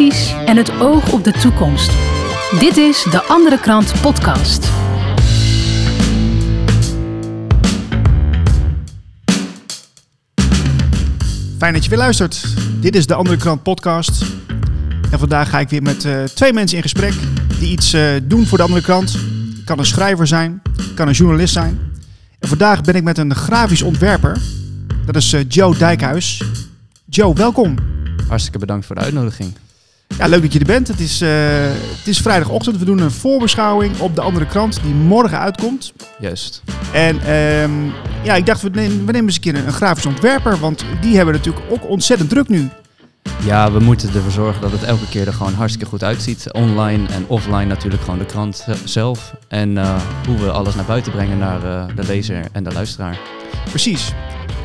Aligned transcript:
kritisch 0.00 0.34
en 0.46 0.56
het 0.56 0.80
oog 0.80 1.12
op 1.12 1.24
de 1.24 1.32
toekomst. 1.32 1.90
Dit 2.58 2.76
is 2.76 3.02
de 3.02 3.22
Andere 3.22 3.60
Krant 3.60 3.92
Podcast. 4.00 4.70
Fijn 11.58 11.72
dat 11.72 11.84
je 11.84 11.90
weer 11.90 11.98
luistert. 11.98 12.46
Dit 12.80 12.96
is 12.96 13.06
de 13.06 13.14
Andere 13.14 13.36
Krant 13.36 13.62
Podcast. 13.62 14.24
En 15.10 15.18
vandaag 15.18 15.50
ga 15.50 15.60
ik 15.60 15.68
weer 15.68 15.82
met 15.82 16.04
uh, 16.04 16.24
twee 16.24 16.52
mensen 16.52 16.76
in 16.76 16.82
gesprek 16.82 17.14
die 17.58 17.70
iets 17.70 17.94
uh, 17.94 18.10
doen 18.22 18.46
voor 18.46 18.58
de 18.58 18.64
Andere 18.64 18.82
Krant. 18.82 19.18
Kan 19.64 19.78
een 19.78 19.86
schrijver 19.86 20.26
zijn, 20.26 20.62
kan 20.94 21.08
een 21.08 21.14
journalist 21.14 21.52
zijn. 21.52 21.78
En 22.38 22.48
vandaag 22.48 22.80
ben 22.80 22.94
ik 22.94 23.02
met 23.02 23.18
een 23.18 23.34
grafisch 23.34 23.82
ontwerper. 23.82 24.40
Dat 25.06 25.16
is 25.16 25.32
uh, 25.32 25.40
Joe 25.48 25.76
Dijkhuis. 25.76 26.42
Joe, 27.04 27.34
welkom. 27.34 27.74
Hartstikke 28.28 28.58
bedankt 28.58 28.86
voor 28.86 28.94
de 28.94 29.02
uitnodiging. 29.02 29.52
Ja, 30.20 30.26
leuk 30.26 30.42
dat 30.42 30.52
je 30.52 30.58
er 30.58 30.64
bent. 30.64 30.88
Het 30.88 31.00
is, 31.00 31.22
uh, 31.22 31.28
het 31.98 32.06
is 32.06 32.18
vrijdagochtend. 32.18 32.78
We 32.78 32.84
doen 32.84 32.98
een 32.98 33.10
voorbeschouwing 33.10 33.98
op 33.98 34.14
de 34.14 34.20
andere 34.20 34.46
krant 34.46 34.82
die 34.82 34.94
morgen 34.94 35.38
uitkomt. 35.38 35.92
Juist. 36.18 36.62
En 36.92 37.34
um, 37.34 37.92
ja, 38.22 38.34
ik 38.34 38.46
dacht, 38.46 38.62
we 38.62 38.68
nemen, 38.68 39.06
we 39.06 39.12
nemen 39.12 39.24
eens 39.24 39.34
een 39.34 39.40
keer 39.40 39.54
een, 39.54 39.72
grafisch 39.72 40.06
ontwerper. 40.06 40.58
Want 40.58 40.84
die 41.00 41.16
hebben 41.16 41.34
natuurlijk 41.34 41.64
ook 41.68 41.88
ontzettend 41.88 42.30
druk 42.30 42.48
nu. 42.48 42.68
Ja, 43.44 43.72
we 43.72 43.78
moeten 43.78 44.14
ervoor 44.14 44.30
zorgen 44.30 44.60
dat 44.60 44.72
het 44.72 44.82
elke 44.82 45.08
keer 45.08 45.26
er 45.26 45.32
gewoon 45.32 45.54
hartstikke 45.54 45.88
goed 45.88 46.04
uitziet. 46.04 46.52
Online 46.52 47.08
en 47.08 47.24
offline 47.26 47.64
natuurlijk 47.64 48.02
gewoon 48.02 48.18
de 48.18 48.26
krant 48.26 48.66
zelf. 48.84 49.34
En 49.48 49.70
uh, 49.70 50.00
hoe 50.26 50.38
we 50.38 50.50
alles 50.50 50.74
naar 50.74 50.84
buiten 50.84 51.12
brengen 51.12 51.38
naar 51.38 51.64
uh, 51.64 51.96
de 51.96 52.04
lezer 52.04 52.44
en 52.52 52.64
de 52.64 52.72
luisteraar. 52.72 53.18
Precies. 53.68 54.12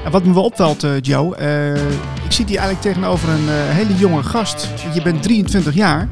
En 0.05 0.11
wat 0.11 0.25
me 0.25 0.33
wel 0.33 0.43
opvalt, 0.43 0.83
uh, 0.83 0.91
Joe, 1.01 1.39
uh, 1.39 2.25
ik 2.25 2.31
zit 2.31 2.47
hier 2.49 2.57
eigenlijk 2.57 2.81
tegenover 2.81 3.29
een 3.29 3.43
uh, 3.43 3.69
hele 3.69 3.95
jonge 3.95 4.23
gast. 4.23 4.69
Je 4.93 5.01
bent 5.01 5.23
23 5.23 5.73
jaar. 5.73 6.07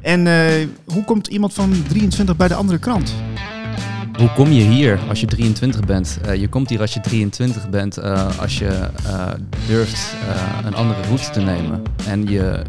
En 0.00 0.26
hoe 0.84 1.04
komt 1.04 1.26
iemand 1.26 1.52
van 1.54 1.82
23 1.88 2.36
bij 2.36 2.48
de 2.48 2.54
andere 2.54 2.78
krant? 2.78 3.14
Hoe 4.18 4.32
kom 4.32 4.50
je 4.50 4.62
hier 4.62 4.98
als 5.08 5.20
je 5.20 5.26
23 5.26 5.84
bent? 5.84 6.18
je 6.36 6.48
komt 6.48 6.68
hier 6.68 6.80
als 6.80 6.94
je 6.94 7.00
23 7.00 7.70
bent, 7.70 8.02
als 8.40 8.58
je 8.58 8.88
durft 9.66 10.14
een 10.64 10.74
andere 10.74 11.02
route 11.02 11.30
te 11.30 11.40
nemen. 11.40 11.82
En 12.06 12.26
je 12.26 12.62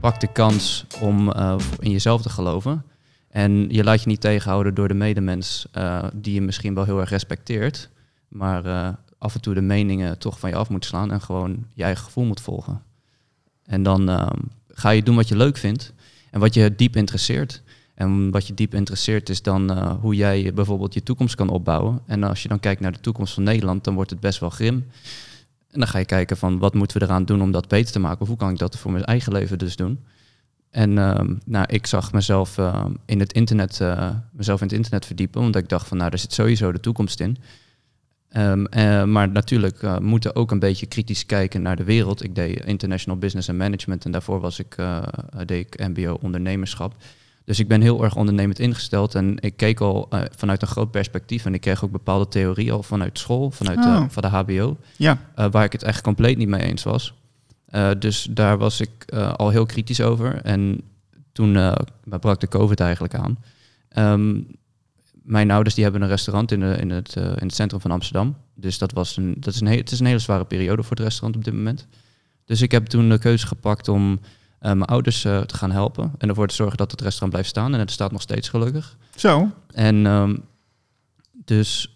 pakt 0.00 0.20
de 0.20 0.32
kans 0.32 0.86
om 1.00 1.32
in 1.78 1.90
jezelf 1.90 2.22
te 2.22 2.28
geloven. 2.28 2.84
En 3.30 3.66
je 3.68 3.84
laat 3.84 4.02
je 4.02 4.08
niet 4.08 4.20
tegenhouden 4.20 4.74
door 4.74 4.88
de 4.88 4.94
medemens 4.94 5.66
die 6.14 6.34
je 6.34 6.42
misschien 6.42 6.74
wel 6.74 6.84
heel 6.84 7.00
erg 7.00 7.10
respecteert. 7.10 7.90
Maar 8.28 8.62
af 9.18 9.34
en 9.34 9.40
toe 9.40 9.54
de 9.54 9.60
meningen 9.60 10.18
toch 10.18 10.38
van 10.38 10.50
je 10.50 10.56
af 10.56 10.68
moet 10.68 10.84
slaan 10.84 11.12
en 11.12 11.20
gewoon 11.20 11.66
je 11.74 11.82
eigen 11.82 12.04
gevoel 12.04 12.24
moet 12.24 12.40
volgen. 12.40 12.82
En 13.64 13.82
dan 13.82 14.08
um, 14.08 14.50
ga 14.68 14.90
je 14.90 15.02
doen 15.02 15.16
wat 15.16 15.28
je 15.28 15.36
leuk 15.36 15.56
vindt 15.56 15.92
en 16.30 16.40
wat 16.40 16.54
je 16.54 16.74
diep 16.76 16.96
interesseert. 16.96 17.62
En 17.94 18.30
wat 18.30 18.46
je 18.46 18.54
diep 18.54 18.74
interesseert 18.74 19.28
is 19.28 19.42
dan 19.42 19.70
uh, 19.70 19.92
hoe 20.00 20.14
jij 20.14 20.54
bijvoorbeeld 20.54 20.94
je 20.94 21.02
toekomst 21.02 21.34
kan 21.34 21.48
opbouwen. 21.48 22.00
En 22.06 22.22
als 22.22 22.42
je 22.42 22.48
dan 22.48 22.60
kijkt 22.60 22.80
naar 22.80 22.92
de 22.92 23.00
toekomst 23.00 23.34
van 23.34 23.42
Nederland, 23.42 23.84
dan 23.84 23.94
wordt 23.94 24.10
het 24.10 24.20
best 24.20 24.40
wel 24.40 24.50
grim. 24.50 24.86
En 25.70 25.78
dan 25.78 25.88
ga 25.88 25.98
je 25.98 26.04
kijken 26.04 26.36
van 26.36 26.58
wat 26.58 26.74
moeten 26.74 26.98
we 26.98 27.04
eraan 27.04 27.24
doen 27.24 27.42
om 27.42 27.50
dat 27.50 27.68
beter 27.68 27.92
te 27.92 27.98
maken? 27.98 28.20
Of 28.20 28.28
hoe 28.28 28.36
kan 28.36 28.50
ik 28.50 28.58
dat 28.58 28.78
voor 28.78 28.92
mijn 28.92 29.04
eigen 29.04 29.32
leven 29.32 29.58
dus 29.58 29.76
doen? 29.76 30.04
En 30.70 30.90
uh, 30.90 31.20
nou, 31.44 31.66
ik 31.68 31.86
zag 31.86 32.12
mezelf 32.12 32.58
uh, 32.58 32.84
in 33.04 33.20
het 33.20 33.32
internet, 33.32 33.80
uh, 33.80 34.10
mezelf 34.32 34.60
in 34.60 34.66
het 34.66 34.76
internet 34.76 35.06
verdiepen, 35.06 35.40
omdat 35.40 35.62
ik 35.62 35.68
dacht 35.68 35.88
van 35.88 35.96
nou, 35.96 36.10
daar 36.10 36.18
zit 36.18 36.32
sowieso 36.32 36.72
de 36.72 36.80
toekomst 36.80 37.20
in. 37.20 37.36
Um, 38.36 38.66
uh, 38.76 39.04
maar 39.04 39.28
natuurlijk 39.28 39.82
uh, 39.82 39.98
moeten 39.98 40.36
ook 40.36 40.50
een 40.50 40.58
beetje 40.58 40.86
kritisch 40.86 41.26
kijken 41.26 41.62
naar 41.62 41.76
de 41.76 41.84
wereld. 41.84 42.24
Ik 42.24 42.34
deed 42.34 42.64
International 42.64 43.18
Business 43.18 43.48
and 43.48 43.58
Management 43.58 44.04
en 44.04 44.10
daarvoor 44.10 44.40
was 44.40 44.58
ik, 44.58 44.76
uh, 44.80 45.02
deed 45.46 45.66
ik 45.66 45.88
MBO 45.88 46.18
ondernemerschap. 46.22 46.94
Dus 47.44 47.58
ik 47.58 47.68
ben 47.68 47.80
heel 47.80 48.04
erg 48.04 48.16
ondernemend 48.16 48.58
ingesteld 48.58 49.14
en 49.14 49.36
ik 49.40 49.56
keek 49.56 49.80
al 49.80 50.08
vanuit 50.36 50.62
een 50.62 50.68
groot 50.68 50.90
perspectief 50.90 51.44
en 51.44 51.54
ik 51.54 51.60
kreeg 51.60 51.84
ook 51.84 51.90
bepaalde 51.90 52.28
theorieën 52.28 52.72
al 52.72 52.82
vanuit 52.82 53.18
school, 53.18 53.50
vanuit 53.50 53.78
oh. 53.78 54.02
de, 54.02 54.10
van 54.10 54.22
de 54.22 54.28
HBO, 54.28 54.76
ja. 54.96 55.18
waar 55.50 55.64
ik 55.64 55.72
het 55.72 55.82
echt 55.82 56.00
compleet 56.00 56.36
niet 56.36 56.48
mee 56.48 56.62
eens 56.62 56.82
was. 56.82 57.14
dus 57.98 58.28
daar 58.30 58.58
was 58.58 58.80
ik 58.80 59.12
al 59.12 59.50
heel 59.50 59.66
kritisch 59.66 60.00
over 60.00 60.40
en 60.42 60.80
toen 61.32 61.74
brak 62.04 62.40
de 62.40 62.48
COVID 62.48 62.80
eigenlijk 62.80 63.14
aan. 63.14 63.38
Um, 63.96 64.46
mijn 65.26 65.50
ouders 65.50 65.74
die 65.74 65.84
hebben 65.84 66.02
een 66.02 66.08
restaurant 66.08 66.52
in, 66.52 66.60
de, 66.60 66.76
in, 66.80 66.90
het, 66.90 67.14
uh, 67.18 67.24
in 67.24 67.46
het 67.46 67.54
centrum 67.54 67.80
van 67.80 67.90
Amsterdam. 67.90 68.36
Dus 68.54 68.78
dat, 68.78 68.92
was 68.92 69.16
een, 69.16 69.34
dat 69.38 69.54
is 69.54 69.60
een, 69.60 69.66
het 69.66 69.90
is 69.90 70.00
een 70.00 70.06
hele 70.06 70.18
zware 70.18 70.44
periode 70.44 70.82
voor 70.82 70.96
het 70.96 71.04
restaurant 71.04 71.36
op 71.36 71.44
dit 71.44 71.54
moment. 71.54 71.86
Dus 72.44 72.62
ik 72.62 72.72
heb 72.72 72.86
toen 72.86 73.08
de 73.08 73.18
keuze 73.18 73.46
gepakt 73.46 73.88
om 73.88 74.10
uh, 74.12 74.18
mijn 74.60 74.84
ouders 74.84 75.24
uh, 75.24 75.40
te 75.40 75.56
gaan 75.56 75.70
helpen. 75.70 76.12
En 76.18 76.28
ervoor 76.28 76.46
te 76.46 76.54
zorgen 76.54 76.76
dat 76.76 76.90
het 76.90 77.00
restaurant 77.00 77.32
blijft 77.32 77.48
staan. 77.48 77.74
En 77.74 77.80
het 77.80 77.90
staat 77.90 78.12
nog 78.12 78.22
steeds 78.22 78.48
gelukkig. 78.48 78.96
Zo. 79.16 79.50
En 79.72 80.06
um, 80.06 80.44
dus 81.32 81.90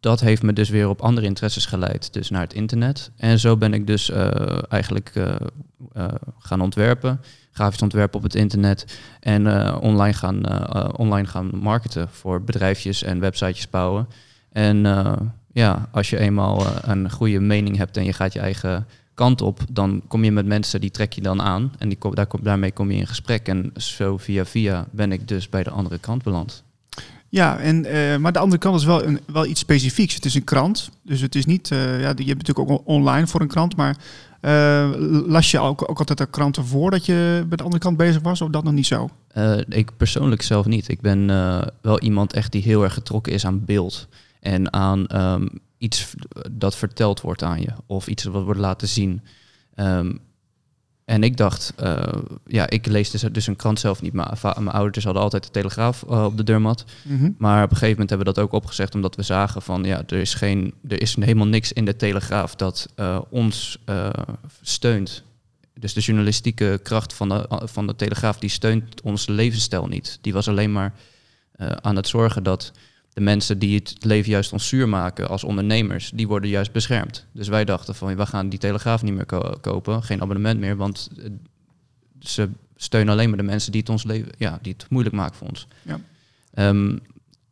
dat 0.00 0.20
heeft 0.20 0.42
me 0.42 0.52
dus 0.52 0.68
weer 0.68 0.88
op 0.88 1.00
andere 1.00 1.26
interesses 1.26 1.66
geleid. 1.66 2.12
Dus 2.12 2.30
naar 2.30 2.42
het 2.42 2.54
internet. 2.54 3.10
En 3.16 3.38
zo 3.38 3.56
ben 3.56 3.74
ik 3.74 3.86
dus 3.86 4.10
eigenlijk 4.68 5.12
gaan 6.38 6.60
ontwerpen 6.60 7.20
grafisch 7.58 7.82
ontwerp 7.82 8.14
op 8.14 8.22
het 8.22 8.34
internet 8.34 8.98
en 9.20 9.46
uh, 9.46 9.76
online, 9.80 10.12
gaan, 10.12 10.42
uh, 10.48 10.88
online 10.96 11.26
gaan 11.26 11.50
marketen 11.52 12.08
voor 12.10 12.42
bedrijfjes 12.42 13.02
en 13.02 13.20
websitejes 13.20 13.70
bouwen. 13.70 14.08
En 14.52 14.84
uh, 14.84 15.12
ja, 15.52 15.88
als 15.90 16.10
je 16.10 16.18
eenmaal 16.18 16.66
een 16.82 17.10
goede 17.10 17.40
mening 17.40 17.76
hebt 17.76 17.96
en 17.96 18.04
je 18.04 18.12
gaat 18.12 18.32
je 18.32 18.40
eigen 18.40 18.86
kant 19.14 19.42
op, 19.42 19.60
dan 19.70 20.02
kom 20.08 20.24
je 20.24 20.32
met 20.32 20.46
mensen, 20.46 20.80
die 20.80 20.90
trek 20.90 21.12
je 21.12 21.20
dan 21.20 21.42
aan 21.42 21.72
en 21.78 21.88
die, 21.88 21.98
daar, 22.12 22.26
daarmee 22.40 22.72
kom 22.72 22.90
je 22.90 22.98
in 22.98 23.06
gesprek. 23.06 23.48
En 23.48 23.72
zo 23.76 24.16
via 24.16 24.44
via 24.44 24.86
ben 24.90 25.12
ik 25.12 25.28
dus 25.28 25.48
bij 25.48 25.62
de 25.62 25.70
andere 25.70 25.98
kant 25.98 26.22
beland. 26.22 26.62
Ja, 27.28 27.58
en, 27.58 27.80
maar 28.20 28.32
de 28.32 28.38
andere 28.38 28.60
kant 28.60 28.76
is 28.76 28.84
wel, 28.84 29.04
een, 29.04 29.20
wel 29.26 29.46
iets 29.46 29.60
specifieks. 29.60 30.14
Het 30.14 30.24
is 30.24 30.34
een 30.34 30.44
krant, 30.44 30.90
dus 31.02 31.20
het 31.20 31.34
is 31.34 31.46
niet, 31.46 31.68
ja, 31.68 32.12
je 32.16 32.32
hebt 32.32 32.46
natuurlijk 32.46 32.70
ook 32.70 32.80
online 32.84 33.26
voor 33.26 33.40
een 33.40 33.48
krant, 33.48 33.76
maar 33.76 33.96
uh, 34.40 34.90
las 35.26 35.50
je 35.50 35.58
ook, 35.58 35.82
altijd 35.82 36.18
de 36.18 36.26
kranten 36.26 36.66
voor 36.66 36.90
dat 36.90 37.06
je 37.06 37.44
bij 37.48 37.56
de 37.56 37.62
andere 37.62 37.82
kant 37.82 37.96
bezig 37.96 38.22
was, 38.22 38.40
of 38.40 38.50
dat 38.50 38.64
nog 38.64 38.72
niet 38.72 38.86
zo? 38.86 39.08
Uh, 39.34 39.58
ik 39.68 39.96
persoonlijk 39.96 40.42
zelf 40.42 40.66
niet. 40.66 40.88
Ik 40.88 41.00
ben 41.00 41.28
uh, 41.28 41.62
wel 41.80 42.00
iemand 42.00 42.32
echt 42.32 42.52
die 42.52 42.62
heel 42.62 42.82
erg 42.82 42.94
getrokken 42.94 43.32
is 43.32 43.46
aan 43.46 43.64
beeld 43.64 44.08
en 44.40 44.72
aan 44.72 45.06
um, 45.14 45.48
iets 45.78 46.14
dat 46.50 46.76
verteld 46.76 47.20
wordt 47.20 47.42
aan 47.42 47.60
je, 47.60 47.70
of 47.86 48.08
iets 48.08 48.24
wat 48.24 48.44
wordt 48.44 48.60
laten 48.60 48.88
zien. 48.88 49.22
Um, 49.76 50.18
en 51.08 51.22
ik 51.22 51.36
dacht, 51.36 51.74
uh, 51.82 52.02
ja, 52.46 52.70
ik 52.70 52.86
lees 52.86 53.10
dus, 53.10 53.20
dus, 53.20 53.46
een 53.46 53.56
krant 53.56 53.80
zelf 53.80 54.02
niet. 54.02 54.12
Maar 54.12 54.38
mijn 54.42 54.68
ouders 54.68 55.04
hadden 55.04 55.22
altijd 55.22 55.42
de 55.42 55.50
Telegraaf 55.50 56.04
uh, 56.10 56.24
op 56.24 56.36
de 56.36 56.42
deurmat. 56.42 56.84
Mm 57.02 57.18
-hmm. 57.18 57.34
Maar 57.38 57.64
op 57.64 57.70
een 57.70 57.76
gegeven 57.76 57.90
moment 57.90 58.08
hebben 58.08 58.26
we 58.26 58.34
dat 58.34 58.44
ook 58.44 58.52
opgezegd, 58.52 58.94
omdat 58.94 59.16
we 59.16 59.22
zagen 59.22 59.62
van, 59.62 59.84
ja, 59.84 60.02
er 60.06 60.18
is, 60.18 60.34
geen, 60.34 60.74
er 60.88 61.00
is 61.00 61.14
helemaal 61.14 61.46
niks 61.46 61.72
in 61.72 61.84
de 61.84 61.96
Telegraaf 61.96 62.54
dat 62.54 62.88
uh, 62.96 63.20
ons 63.30 63.78
steunt. 64.62 65.22
Dus 65.74 65.92
de 65.92 66.00
journalistieke 66.00 66.80
kracht 66.82 67.14
van 67.14 67.28
de, 67.28 67.46
van 67.64 67.86
de 67.86 67.96
Telegraaf, 67.96 68.38
die 68.38 68.50
steunt 68.50 69.02
ons 69.02 69.26
levensstijl 69.26 69.86
niet. 69.86 70.18
Die 70.20 70.32
was 70.32 70.48
alleen 70.48 70.72
maar 70.72 70.92
aan 71.80 71.96
het 71.96 72.08
zorgen 72.08 72.42
dat 72.42 72.72
de 73.18 73.24
mensen 73.24 73.58
die 73.58 73.74
het 73.74 73.96
leven 74.00 74.30
juist 74.30 74.52
ons 74.52 74.68
zuur 74.68 74.88
maken 74.88 75.28
als 75.28 75.44
ondernemers, 75.44 76.10
die 76.14 76.28
worden 76.28 76.50
juist 76.50 76.72
beschermd. 76.72 77.26
Dus 77.32 77.48
wij 77.48 77.64
dachten 77.64 77.94
van, 77.94 78.16
we 78.16 78.26
gaan 78.26 78.48
die 78.48 78.58
telegraaf 78.58 79.02
niet 79.02 79.14
meer 79.14 79.26
kopen, 79.60 80.02
geen 80.02 80.22
abonnement 80.22 80.60
meer, 80.60 80.76
want 80.76 81.08
eh, 81.18 81.30
ze 82.20 82.48
steunen 82.76 83.12
alleen 83.12 83.28
maar 83.28 83.38
de 83.38 83.44
mensen 83.44 83.72
die 83.72 83.80
het 83.80 83.90
ons 83.90 84.04
leven, 84.04 84.32
ja, 84.36 84.58
die 84.62 84.72
het 84.72 84.90
moeilijk 84.90 85.14
maken 85.14 85.36
voor 85.36 85.48
ons. 85.48 85.66
Ja. 85.82 86.00
Um, 86.68 87.00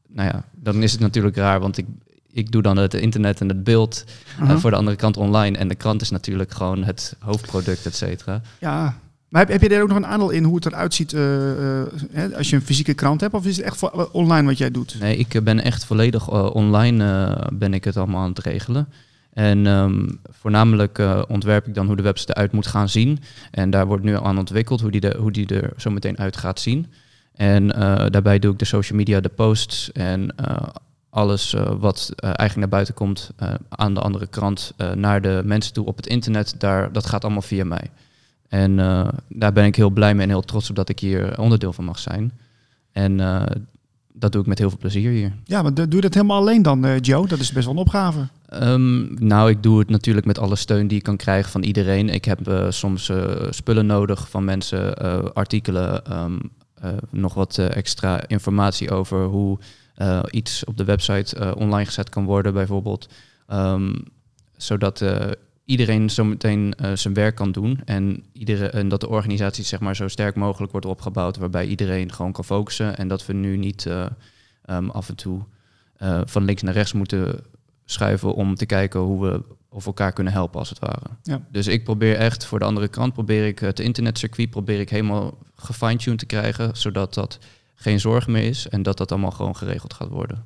nou 0.09 0.29
ja, 0.29 0.45
dan 0.55 0.83
is 0.83 0.93
het 0.93 1.01
natuurlijk 1.01 1.37
raar, 1.37 1.61
want 1.61 1.77
ik, 1.77 1.87
ik 2.31 2.53
doe 2.53 2.63
dan 2.63 2.77
het 2.77 2.95
internet 2.95 3.41
en 3.41 3.49
het 3.49 3.65
beeld 3.65 4.05
uh 4.07 4.39
-huh. 4.39 4.51
uh, 4.51 4.57
voor 4.57 4.71
de 4.71 4.77
andere 4.77 4.97
kant 4.97 5.17
online. 5.17 5.59
En 5.59 5.69
de 5.69 5.75
krant 5.75 6.01
is 6.01 6.11
natuurlijk 6.11 6.53
gewoon 6.53 6.85
het 6.85 7.17
hoofdproduct, 7.19 7.87
et 7.87 7.95
cetera. 7.95 8.41
Ja, 8.61 8.99
maar 9.37 9.49
heb, 9.49 9.63
je 9.63 9.69
er 9.69 9.83
ook 9.83 9.89
nog 9.89 9.97
een 9.97 10.07
aandeel 10.07 10.31
in 10.31 10.45
hoe 10.45 10.55
het 10.55 10.67
eruit 10.67 10.95
ziet 10.95 11.13
uh, 11.13 11.81
uh, 11.81 11.87
als 12.37 12.51
je 12.51 12.57
een 12.57 12.63
fysieke 12.63 12.95
krant 12.95 13.21
hebt? 13.21 13.35
Of 13.35 13.47
is 13.47 13.57
het 13.57 13.67
echt 13.67 14.11
online 14.13 14.47
wat 14.47 14.59
jij 14.59 14.71
doet? 14.71 14.97
Nee, 15.01 15.17
ik 15.17 15.45
ben 15.45 15.61
echt 15.61 15.85
volledig 15.85 16.53
online 16.53 17.37
ben 17.53 17.75
ik 17.75 17.85
het 17.85 17.97
allemaal 17.97 18.23
aan 18.23 18.29
het 18.29 18.39
regelen. 18.39 18.89
En 19.33 19.67
um, 19.67 20.21
voornamelijk 20.31 21.03
ontwerp 21.29 21.67
ik 21.67 21.75
dan 21.75 21.87
hoe 21.87 21.97
de 21.97 22.03
website 22.03 22.33
eruit 22.35 22.53
moet 22.53 22.67
gaan 22.67 22.89
zien. 22.89 23.19
En 23.51 23.71
daar 23.71 23.87
wordt 23.87 24.05
nu 24.05 24.17
aan 24.17 24.39
ontwikkeld 24.39 24.81
hoe 24.81 24.91
die, 24.91 25.01
de, 25.01 25.17
hoe 25.19 25.33
die 25.33 25.47
er 25.47 25.73
zo 25.77 25.91
meteen 25.91 26.19
uit 26.19 26.37
gaat 26.37 26.61
zien. 26.61 26.87
En 27.35 27.69
daarbij 28.11 28.39
doe 28.39 28.53
ik 28.53 28.59
de 28.59 28.65
social 28.65 28.99
media, 28.99 29.21
de 29.21 29.29
posts 29.29 29.93
en 29.93 30.35
alles 31.11 31.57
wat 31.79 32.13
eigenlijk 32.21 32.57
naar 32.57 32.69
buiten 32.69 32.95
komt 32.95 33.31
aan 33.69 33.95
de 33.95 34.01
andere 34.01 34.27
krant 34.27 34.73
naar 34.95 35.23
de 35.23 35.43
mensen 35.45 35.73
toe 35.73 35.87
op 35.87 35.97
het 35.97 36.07
internet. 36.07 36.55
Daar, 36.59 36.93
dat 36.93 37.07
gaat 37.07 37.25
allemaal 37.25 37.43
via 37.43 37.65
mij. 37.65 37.91
En 38.49 38.79
uh, 38.79 39.09
daar 39.29 39.53
ben 39.53 39.65
ik 39.65 39.77
heel 39.77 39.91
blij 39.91 40.15
mee 40.15 40.23
en 40.23 40.29
heel 40.29 40.43
trots 40.43 40.71
op 40.71 40.77
dat 40.77 40.89
ik 40.89 41.01
hier 41.01 41.39
onderdeel 41.39 41.73
van 41.73 41.85
mag 41.85 41.99
zijn. 41.99 42.33
En 42.93 43.19
uh, 43.19 43.43
dat 44.13 44.33
doe 44.33 44.41
ik 44.41 44.47
met 44.47 44.59
heel 44.59 44.69
veel 44.69 44.79
plezier 44.79 45.11
hier. 45.11 45.33
Ja, 45.45 45.63
maar 45.63 45.75
doe 45.75 45.87
je 45.91 46.01
dat 46.01 46.15
helemaal 46.15 46.39
alleen 46.39 46.63
dan, 46.63 46.85
eh, 46.85 47.01
Joe? 47.01 47.29
Dat 47.29 47.39
is 47.39 47.53
best 47.53 47.65
wel 47.65 47.75
een 47.75 47.81
opgave. 47.81 48.29
Ehm, 48.49 49.27
nou, 49.27 49.51
ik 49.51 49.63
doe 49.63 49.79
het 49.79 49.89
natuurlijk 49.89 50.27
met 50.27 50.39
alle 50.39 50.57
steun 50.57 50.87
die 50.87 50.99
ik 50.99 51.03
kan 51.03 51.17
krijgen 51.17 51.51
van 51.51 51.63
iedereen. 51.63 52.09
Ik 52.09 52.25
heb 52.25 52.49
eh, 52.49 52.71
soms 52.71 53.09
eh, 53.09 53.47
spullen 53.51 53.87
nodig 53.87 54.31
van 54.31 54.45
mensen, 54.45 54.97
eh, 54.97 55.25
artikelen, 55.33 56.05
ehm, 56.05 56.39
eh, 56.75 56.91
nog 57.11 57.35
wat 57.35 57.59
eh, 57.59 57.77
extra 57.77 58.29
informatie 58.29 58.91
over 58.91 59.25
hoe 59.25 59.59
eh, 59.95 60.21
iets 60.31 60.65
op 60.65 60.77
de 60.77 60.85
website 60.85 61.37
eh, 61.37 61.53
online 61.57 61.85
gezet 61.85 62.09
kan 62.09 62.25
worden, 62.25 62.53
bijvoorbeeld. 62.53 63.09
Ehm, 63.47 63.95
zodat 64.57 65.05
iedereen 65.67 66.11
zometeen 66.11 66.75
eh 66.75 66.91
zijn 66.95 67.15
werk 67.15 67.35
kan 67.35 67.53
doen 67.53 67.81
en, 67.85 68.25
iedere, 68.33 68.69
en 68.69 68.89
dat 68.89 69.01
de 69.01 69.09
organisatie 69.09 69.65
zeg 69.65 69.81
maar, 69.81 69.97
zo 69.97 70.09
sterk 70.09 70.35
mogelijk 70.35 70.73
wordt 70.73 70.87
opgebouwd, 70.87 71.37
waarbij 71.37 71.67
iedereen 71.67 72.13
gewoon 72.13 72.33
kan 72.33 72.45
focussen 72.45 72.97
en 72.97 73.09
dat 73.09 73.27
we 73.27 73.33
nu 73.33 73.57
niet 73.57 73.87
eh, 73.87 74.07
ehm, 74.65 74.89
af 74.89 75.09
en 75.09 75.15
toe 75.15 75.41
eh, 75.97 76.21
van 76.25 76.45
links 76.45 76.63
naar 76.63 76.75
rechts 76.75 76.93
moeten 76.93 77.41
schuiven 77.85 78.35
om 78.35 78.55
te 78.55 78.67
kijken 78.67 79.01
hoe 79.01 79.27
we 79.27 79.43
of 79.69 79.87
elkaar 79.87 80.13
kunnen 80.13 80.33
helpen 80.33 80.59
als 80.59 80.69
het 80.69 80.79
ware. 80.79 81.07
Ja. 81.23 81.47
Dus 81.51 81.67
ik 81.67 81.85
probeer 81.85 82.17
echt 82.17 82.45
voor 82.45 82.59
de 82.59 82.65
andere 82.65 82.89
kant, 82.89 83.13
probeer 83.13 83.47
ik 83.47 83.59
het 83.59 83.81
internetcircuit 83.81 84.51
probeer 84.51 84.81
ik 84.81 84.91
helemaal 84.91 85.39
gefine-tuned 85.57 86.19
te 86.19 86.27
krijgen, 86.27 86.77
zodat 86.77 87.15
dat 87.15 87.39
geen 87.75 88.01
zorg 88.01 88.27
meer 88.27 88.43
is 88.43 88.69
en 88.69 88.83
dat 88.83 88.97
dat 88.97 89.13
allemaal 89.13 89.31
gewoon 89.31 89.57
geregeld 89.57 89.95
gaat 89.95 90.09
worden. 90.09 90.45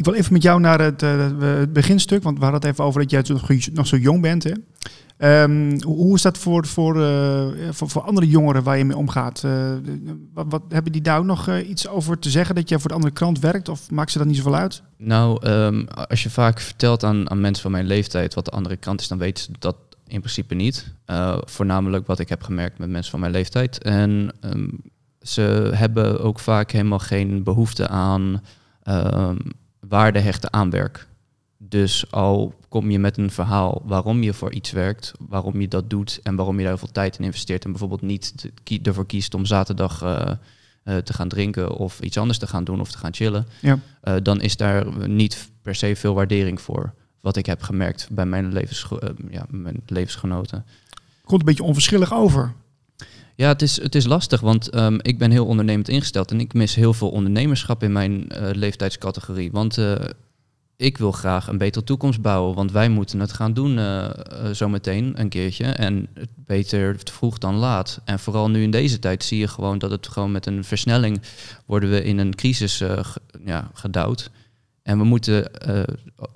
Ik 0.00 0.06
wil 0.06 0.14
even 0.14 0.32
met 0.32 0.42
jou 0.42 0.60
naar 0.60 0.80
het, 0.80 1.02
eh, 1.02 1.28
het 1.40 1.72
beginstuk, 1.72 2.22
want 2.22 2.38
we 2.38 2.42
hadden 2.42 2.60
het 2.60 2.70
even 2.70 2.84
over 2.84 3.00
dat 3.00 3.10
jij 3.10 3.22
nog, 3.26 3.48
nog 3.72 3.86
zo 3.86 3.96
jong 3.96 4.20
bent. 4.20 4.44
Hè? 4.44 4.52
Ehm, 5.20 5.80
hoe 5.82 6.14
is 6.14 6.22
dat 6.22 6.38
voor, 6.38 6.66
voor, 6.66 7.02
eh, 7.02 7.46
voor, 7.70 7.88
voor 7.88 8.02
andere 8.02 8.28
jongeren 8.28 8.62
waar 8.62 8.78
je 8.78 8.84
mee 8.84 8.96
omgaat? 8.96 9.44
Eh, 9.44 9.72
wat, 10.32 10.62
hebben 10.68 10.92
die 10.92 11.00
daar 11.02 11.18
ook 11.18 11.24
nog 11.24 11.48
eh, 11.48 11.68
iets 11.68 11.88
over 11.88 12.18
te 12.18 12.30
zeggen 12.30 12.54
dat 12.54 12.68
jij 12.68 12.78
voor 12.78 12.88
de 12.88 12.94
andere 12.94 13.12
krant 13.12 13.38
werkt? 13.38 13.68
Of 13.68 13.90
maakt 13.90 14.10
ze 14.10 14.18
dat 14.18 14.26
niet 14.26 14.36
zoveel 14.36 14.54
uit? 14.54 14.82
Nou, 14.96 15.46
ehm, 15.46 15.84
als 16.08 16.22
je 16.22 16.30
vaak 16.30 16.60
vertelt 16.60 17.04
aan, 17.04 17.30
aan 17.30 17.40
mensen 17.40 17.62
van 17.62 17.70
mijn 17.70 17.86
leeftijd 17.86 18.34
wat 18.34 18.44
de 18.44 18.50
andere 18.50 18.76
kant 18.76 19.00
is, 19.00 19.08
dan 19.08 19.18
weten 19.18 19.44
ze 19.44 19.50
dat 19.58 19.76
in 20.06 20.20
principe 20.20 20.54
niet. 20.54 20.94
Eh, 21.04 21.38
voornamelijk 21.44 22.06
wat 22.06 22.18
ik 22.18 22.28
heb 22.28 22.42
gemerkt 22.42 22.78
met 22.78 22.90
mensen 22.90 23.10
van 23.10 23.20
mijn 23.20 23.32
leeftijd. 23.32 23.82
En 23.82 24.32
ehm, 24.40 24.68
ze 25.20 25.70
hebben 25.74 26.20
ook 26.20 26.38
vaak 26.38 26.70
helemaal 26.70 26.98
geen 26.98 27.42
behoefte 27.42 27.88
aan 27.88 28.42
waarde 29.90 30.18
hechten 30.18 30.52
aan 30.52 30.70
werk. 30.70 31.08
Dus 31.58 32.10
al 32.10 32.54
kom 32.68 32.90
je 32.90 32.98
met 32.98 33.16
een 33.18 33.30
verhaal 33.30 33.82
waarom 33.84 34.22
je 34.22 34.32
voor 34.32 34.52
iets 34.52 34.70
werkt, 34.70 35.12
waarom 35.28 35.60
je 35.60 35.68
dat 35.68 35.90
doet 35.90 36.20
en 36.22 36.36
waarom 36.36 36.58
je 36.58 36.64
daar 36.64 36.78
veel 36.78 36.92
tijd 36.92 37.18
in 37.18 37.24
investeert 37.24 37.64
en 37.64 37.70
bijvoorbeeld 37.70 38.02
niet 38.02 38.50
kie- 38.62 38.80
ervoor 38.82 39.06
kiest 39.06 39.34
om 39.34 39.44
zaterdag 39.46 40.02
eh, 40.02 40.30
eh, 40.82 40.96
te 40.96 41.12
gaan 41.12 41.28
drinken 41.28 41.72
of 41.76 42.00
iets 42.00 42.18
anders 42.18 42.38
te 42.38 42.46
gaan 42.46 42.64
doen 42.64 42.80
of 42.80 42.90
te 42.90 42.98
gaan 42.98 43.14
chillen, 43.14 43.46
Ja. 43.60 43.78
eh, 44.00 44.14
dan 44.22 44.40
is 44.40 44.56
daar 44.56 45.08
niet 45.08 45.50
per 45.62 45.74
se 45.74 45.96
veel 45.96 46.14
waardering 46.14 46.60
voor. 46.60 46.94
Wat 47.20 47.36
ik 47.36 47.46
heb 47.46 47.62
gemerkt 47.62 48.08
bij 48.10 48.26
mijn, 48.26 48.56
eh, 48.56 48.66
ja, 49.30 49.44
mijn 49.48 49.82
levensgenoten. 49.86 50.64
Komt 51.24 51.40
een 51.40 51.46
beetje 51.46 51.62
onverschillig 51.62 52.12
over. 52.14 52.52
Ja, 53.40 53.48
het 53.48 53.62
is, 53.62 53.82
het 53.82 53.94
is 53.94 54.06
lastig, 54.06 54.40
want 54.40 54.68
ehm, 54.68 54.98
ik 55.02 55.18
ben 55.18 55.30
heel 55.30 55.46
ondernemend 55.46 55.88
ingesteld 55.88 56.30
en 56.30 56.40
ik 56.40 56.54
mis 56.54 56.74
heel 56.74 56.92
veel 56.92 57.10
ondernemerschap 57.10 57.82
in 57.82 57.92
mijn 57.92 58.28
eh, 58.28 58.48
leeftijdscategorie. 58.52 59.50
Want 59.52 59.78
eh, 59.78 59.94
ik 60.76 60.98
wil 60.98 61.12
graag 61.12 61.46
een 61.46 61.58
betere 61.58 61.84
toekomst 61.84 62.20
bouwen, 62.20 62.54
want 62.54 62.72
wij 62.72 62.88
moeten 62.88 63.20
het 63.20 63.32
gaan 63.32 63.52
doen 63.52 63.78
eh 63.78 64.04
eh, 64.04 64.12
zometeen 64.52 65.20
een 65.20 65.28
keertje. 65.28 65.64
En 65.64 66.08
beter 66.34 67.04
te 67.04 67.12
vroeg 67.12 67.38
dan 67.38 67.54
laat. 67.54 68.00
En 68.04 68.18
vooral 68.18 68.50
nu 68.50 68.62
in 68.62 68.70
deze 68.70 68.98
tijd 68.98 69.24
zie 69.24 69.38
je 69.38 69.48
gewoon 69.48 69.78
dat 69.78 69.90
het 69.90 70.08
gewoon 70.08 70.32
met 70.32 70.46
een 70.46 70.64
versnelling 70.64 71.20
worden 71.66 71.90
we 71.90 72.04
in 72.04 72.18
een 72.18 72.34
crisis 72.34 72.82
ja, 73.44 73.70
gedouwd. 73.74 74.30
En 74.90 74.98
we 74.98 75.04
moeten, 75.04 75.54
eh, 75.54 75.82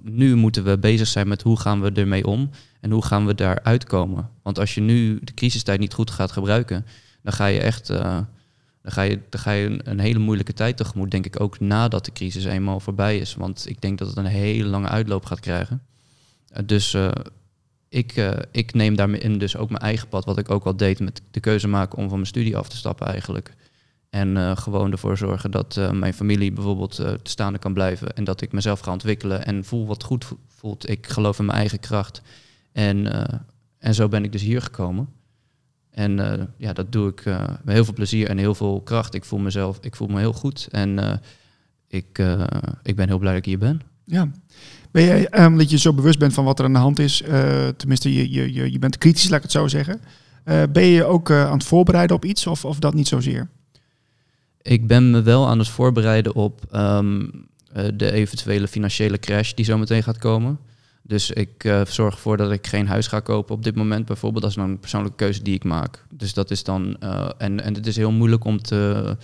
nu 0.03 0.35
moeten 0.35 0.65
we 0.65 0.79
bezig 0.79 1.07
zijn 1.07 1.29
met 1.29 1.43
hoe 1.43 1.61
gaan 1.61 1.81
we 1.81 1.93
ermee 1.93 2.27
om 2.27 2.51
en 2.81 2.91
hoe 2.91 3.05
gaan 3.05 3.27
we 3.27 3.35
daar 3.35 3.63
uitkomen. 3.63 4.31
Want 4.43 4.59
als 4.59 4.75
je 4.75 4.81
nu 4.81 5.19
de 5.23 5.35
crisistijd 5.35 5.81
niet 5.81 5.95
goed 5.95 6.11
gaat 6.11 6.33
gebruiken, 6.33 6.87
dan 7.23 7.33
ga 7.33 7.47
je 7.47 7.61
echt 7.61 7.91
eh, 7.91 8.19
dan 8.83 8.93
ga 8.93 9.03
je, 9.03 9.21
dan 9.29 9.41
ga 9.41 9.51
je 9.51 9.81
een, 9.85 9.99
hele 9.99 10.19
moeilijke 10.19 10.53
tijd 10.53 10.77
tegemoet, 10.77 11.11
denk 11.11 11.27
ik 11.27 11.41
ook 11.41 11.61
nadat 11.61 12.05
de 12.05 12.13
crisis 12.13 12.45
eenmaal 12.45 12.81
voorbij 12.81 13.19
is. 13.19 13.35
Want 13.35 13.69
ik 13.69 13.81
denk 13.81 13.99
dat 13.99 14.09
het 14.09 14.17
een 14.17 14.25
hele 14.25 14.69
lange 14.69 14.89
uitloop 14.89 15.25
gaat 15.25 15.41
krijgen. 15.41 15.83
Eh, 16.49 16.63
dus 16.67 16.97
ik, 17.89 18.33
ik 18.51 18.75
neem 18.75 18.97
daarin 18.97 19.39
dus 19.39 19.57
ook 19.57 19.71
mijn 19.71 19.83
eigen 19.83 20.09
pad, 20.09 20.25
wat 20.25 20.39
ik 20.39 20.51
ook 20.51 20.65
al 20.65 20.77
deed 20.77 21.01
met 21.01 21.23
de 21.31 21.41
keuze 21.41 21.69
maken 21.69 21.99
om 21.99 22.09
van 22.09 22.17
mijn 22.17 22.27
studie 22.27 22.57
af 22.57 22.69
te 22.69 22.77
stappen 22.77 23.07
eigenlijk. 23.07 23.55
En 24.15 24.37
eh, 24.37 24.57
gewoon 24.57 24.93
ervoor 24.93 25.17
zorgen 25.17 25.51
dat 25.51 25.77
eh, 25.77 25.91
mijn 25.91 26.15
familie 26.15 26.53
bijvoorbeeld 26.53 26.99
eh, 26.99 27.13
te 27.13 27.31
staande 27.31 27.59
kan 27.59 27.73
blijven. 27.73 28.17
En 28.17 28.25
dat 28.25 28.41
ik 28.41 28.53
mezelf 28.53 28.81
ga 28.81 28.93
ontwikkelen 28.93 29.45
en 29.45 29.65
voel 29.65 29.87
wat 29.87 30.03
goed 30.03 30.25
vo- 30.25 30.39
voelt. 30.49 30.91
Ik 30.91 31.07
geloof 31.07 31.39
in 31.39 31.45
mijn 31.45 31.59
eigen 31.59 31.81
kracht. 31.81 32.23
En, 32.73 33.29
en 33.79 33.95
zo 33.95 34.09
ben 34.09 34.25
ik 34.25 34.33
dus 34.33 34.43
hier 34.43 34.63
gekomen. 34.63 35.09
En 35.91 36.17
ja, 36.57 36.73
dat 36.73 36.93
doe 36.93 37.09
ik 37.11 37.25
met 37.65 37.75
heel 37.75 37.85
veel 37.85 37.95
plezier 37.95 38.29
en 38.29 38.39
heel 38.39 38.55
veel 38.55 38.81
kracht. 38.81 39.15
Ik 39.15 39.25
voel 39.25 39.39
mezelf, 39.39 39.79
ik 39.81 39.97
voel 39.97 40.09
me 40.09 40.19
heel 40.19 40.33
goed. 40.33 40.69
En 40.71 41.21
ik, 41.89 42.23
ik 42.83 42.97
ben 42.97 43.09
heel 43.09 43.19
blij 43.19 43.33
dat 43.33 43.41
ik 43.41 43.45
hier 43.45 43.59
ben. 43.59 43.81
Ja. 44.05 44.31
Ben 44.91 45.05
jij, 45.05 45.29
ehm, 45.29 45.57
dat 45.57 45.71
je 45.71 45.79
zo 45.79 45.93
bewust 45.93 46.19
bent 46.19 46.35
van 46.35 46.45
wat 46.45 46.59
er 46.59 46.65
aan 46.65 46.73
de 46.73 46.79
hand 46.79 46.99
is, 46.99 47.23
tenminste 47.77 48.15
je, 48.15 48.31
je, 48.31 48.53
je, 48.53 48.73
je 48.73 48.79
bent 48.79 48.99
kritisch, 48.99 49.29
laat 49.29 49.37
ik 49.37 49.43
het 49.43 49.53
zo 49.53 49.69
zeggen. 49.69 50.01
Ben 50.73 50.85
je 50.87 51.05
ook 51.05 51.31
aan 51.31 51.59
het 51.59 51.65
voorbereiden 51.65 52.17
op 52.17 52.25
iets 52.25 52.47
of, 52.47 52.65
of 52.65 52.79
dat 52.79 52.95
niet 52.95 53.09
zozeer? 53.09 53.49
Ik 54.65 54.87
ben 54.87 55.11
me 55.11 55.23
wel 55.23 55.49
aan 55.49 55.59
het 55.59 55.69
voorbereiden 55.69 56.35
op 56.35 56.61
ehm, 56.71 57.27
eh, 57.73 57.85
de 57.95 58.11
eventuele 58.13 58.69
financiële 58.69 59.19
crash 59.19 59.53
die 59.53 59.65
zo 59.65 59.79
meteen 59.79 60.03
gaat 60.03 60.19
komen. 60.19 60.59
Dus 61.03 61.31
ik 61.31 61.65
eh, 61.65 61.85
zorg 61.85 62.15
ervoor 62.15 62.37
dat 62.37 62.53
ik 62.53 62.67
geen 62.67 62.87
huis 62.87 63.07
ga 63.07 63.21
kopen 63.21 63.55
op 63.55 63.65
dit 63.65 63.75
moment 63.75 64.07
bijvoorbeeld. 64.07 64.43
Dat 64.43 64.51
is 64.51 64.57
een 64.57 64.79
persoonlijke 64.79 65.17
keuze 65.17 65.43
die 65.43 65.55
ik 65.55 65.65
maak. 65.65 66.07
Dus 66.11 66.35
dat 66.35 66.51
is 66.51 66.65
dan... 66.65 66.97
eh, 67.01 67.29
en, 67.39 67.61
en 67.61 67.75
het 67.75 67.87
is 67.87 67.97
heel 67.97 68.11
moeilijk 68.11 68.45
om, 68.45 68.63
te, 68.63 69.17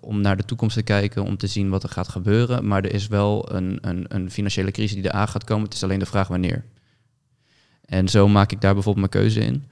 om 0.00 0.20
naar 0.20 0.36
de 0.36 0.44
toekomst 0.44 0.76
te 0.76 0.82
kijken, 0.82 1.24
om 1.24 1.36
te 1.36 1.46
zien 1.46 1.68
wat 1.68 1.82
er 1.82 1.88
gaat 1.88 2.08
gebeuren. 2.08 2.66
Maar 2.66 2.84
er 2.84 2.94
is 2.94 3.06
wel 3.06 3.52
een, 3.54 3.78
een, 3.80 4.04
een 4.08 4.30
financiële 4.30 4.70
crisis 4.70 4.94
die 4.94 5.04
eraan 5.04 5.28
gaat 5.28 5.44
komen. 5.44 5.64
Het 5.64 5.74
is 5.74 5.82
alleen 5.82 5.98
de 5.98 6.06
vraag 6.06 6.28
wanneer. 6.28 6.64
En 7.84 8.08
zo 8.08 8.28
maak 8.28 8.52
ik 8.52 8.60
daar 8.60 8.74
bijvoorbeeld 8.74 9.12
mijn 9.12 9.24
keuze 9.24 9.40
in. 9.40 9.64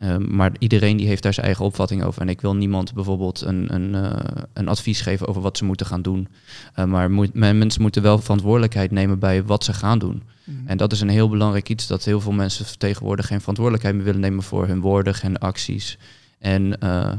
Ehm, 0.00 0.36
maar 0.36 0.52
iedereen 0.58 0.96
die 0.96 1.06
heeft 1.06 1.22
daar 1.22 1.34
zijn 1.34 1.46
eigen 1.46 1.64
opvatting 1.64 2.02
over. 2.02 2.22
En 2.22 2.28
ik 2.28 2.40
wil 2.40 2.56
niemand 2.56 2.94
bijvoorbeeld 2.94 3.40
een, 3.40 3.74
een, 3.74 3.94
eh, 3.94 4.42
een 4.52 4.68
advies 4.68 5.00
geven 5.00 5.28
over 5.28 5.42
wat 5.42 5.56
ze 5.56 5.64
moeten 5.64 5.86
gaan 5.86 6.02
doen. 6.02 6.28
Eh, 6.74 6.84
maar 6.84 7.10
moet, 7.10 7.34
mensen 7.34 7.82
moeten 7.82 8.02
wel 8.02 8.18
verantwoordelijkheid 8.18 8.90
nemen 8.90 9.18
bij 9.18 9.44
wat 9.44 9.64
ze 9.64 9.72
gaan 9.72 9.98
doen. 9.98 10.22
En 10.64 10.76
dat 10.76 10.92
is 10.92 11.00
een 11.00 11.08
heel 11.08 11.28
belangrijk 11.28 11.68
iets 11.68 11.86
dat 11.86 12.04
heel 12.04 12.20
veel 12.20 12.32
mensen 12.32 12.78
tegenwoordig 12.78 13.26
geen 13.26 13.38
verantwoordelijkheid 13.40 13.96
meer 13.96 14.04
willen 14.04 14.20
nemen 14.20 14.42
voor 14.42 14.66
hun 14.66 14.80
woorden 14.80 15.14
en 15.22 15.38
acties. 15.38 15.98
En 16.38 16.80
eh, 16.80 17.12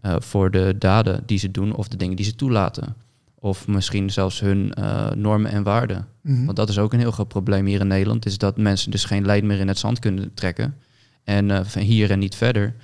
eh, 0.00 0.14
voor 0.18 0.50
de 0.50 0.74
daden 0.78 1.22
die 1.26 1.38
ze 1.38 1.50
doen 1.50 1.74
of 1.74 1.88
de 1.88 1.96
dingen 1.96 2.16
die 2.16 2.24
ze 2.24 2.34
toelaten. 2.34 2.94
Of 3.34 3.66
misschien 3.66 4.10
zelfs 4.10 4.40
hun 4.40 4.72
normen 5.14 5.50
en 5.50 5.62
waarden. 5.62 6.06
Mhm. 6.20 6.44
Want 6.44 6.56
dat 6.56 6.68
is 6.68 6.78
ook 6.78 6.92
een 6.92 6.98
heel 6.98 7.10
groot 7.10 7.28
probleem 7.28 7.66
hier 7.66 7.80
in 7.80 7.86
Nederland. 7.86 8.26
Is 8.26 8.38
dat 8.38 8.56
mensen 8.56 8.90
dus 8.90 9.04
geen 9.04 9.26
lijn 9.26 9.46
meer 9.46 9.60
in 9.60 9.68
het 9.68 9.78
zand 9.78 9.98
kunnen 9.98 10.30
trekken. 10.34 10.74
En 11.28 11.50
eh, 11.50 11.60
van 11.64 11.82
hier 11.82 12.10
en 12.10 12.18
niet 12.18 12.34
verder. 12.34 12.74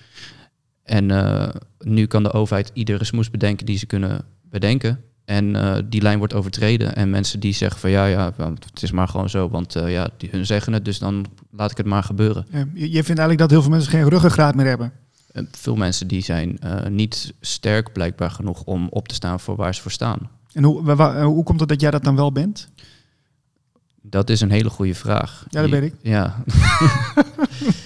En 0.82 1.10
eh, 1.10 1.48
nu 1.78 2.06
kan 2.06 2.22
de 2.22 2.32
overheid 2.32 2.70
iedere 2.74 3.04
smoes 3.04 3.30
bedenken 3.30 3.66
die 3.66 3.78
ze 3.78 3.86
kunnen 3.86 4.24
bedenken. 4.42 5.00
En 5.24 5.56
eh, 5.56 5.82
die 5.84 6.02
lijn 6.02 6.18
wordt 6.18 6.34
overtreden. 6.34 6.96
En 6.96 7.10
mensen 7.10 7.40
die 7.40 7.52
zeggen 7.52 7.80
van 7.80 7.90
ja, 7.90 8.06
ja, 8.06 8.32
het 8.70 8.82
is 8.82 8.90
maar 8.90 9.08
gewoon 9.08 9.30
zo. 9.30 9.48
Want 9.48 9.72
ja, 9.72 10.08
die, 10.16 10.28
hun 10.32 10.46
zeggen 10.46 10.72
het, 10.72 10.84
dus 10.84 10.98
dan 10.98 11.26
laat 11.50 11.70
ik 11.70 11.76
het 11.76 11.86
maar 11.86 12.02
gebeuren. 12.02 12.46
Ja, 12.50 12.66
je, 12.74 12.90
je 12.90 13.04
vindt 13.04 13.08
eigenlijk 13.20 13.38
dat 13.38 13.50
heel 13.50 13.62
veel 13.62 13.70
mensen 13.70 13.90
geen 13.90 14.08
ruggengraat 14.08 14.54
meer 14.54 14.66
hebben. 14.66 14.92
En 15.32 15.48
veel 15.50 15.76
mensen 15.76 16.08
die 16.08 16.22
zijn 16.22 16.58
niet 16.88 17.34
sterk 17.40 17.92
blijkbaar 17.92 18.30
genoeg 18.30 18.62
om 18.64 18.88
op 18.90 19.08
te 19.08 19.14
staan 19.14 19.40
voor 19.40 19.56
waar 19.56 19.74
ze 19.74 19.82
voor 19.82 19.90
staan. 19.90 20.30
En 20.52 20.64
hoe, 20.64 20.92
hoe 21.22 21.44
komt 21.44 21.60
het 21.60 21.68
dat 21.68 21.80
jij 21.80 21.90
dat 21.90 22.04
dan 22.04 22.16
wel 22.16 22.32
bent? 22.32 22.68
Dat 24.02 24.30
is 24.30 24.40
een 24.40 24.50
hele 24.50 24.70
goede 24.70 24.94
vraag. 24.94 25.46
Ja, 25.48 25.60
dat 25.60 25.70
weet 25.70 25.82
ik. 25.82 25.94
Ja. 26.02 26.36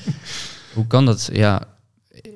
Hoe 0.79 0.87
kan 0.87 1.05
dat? 1.05 1.31
Ja, 1.33 1.63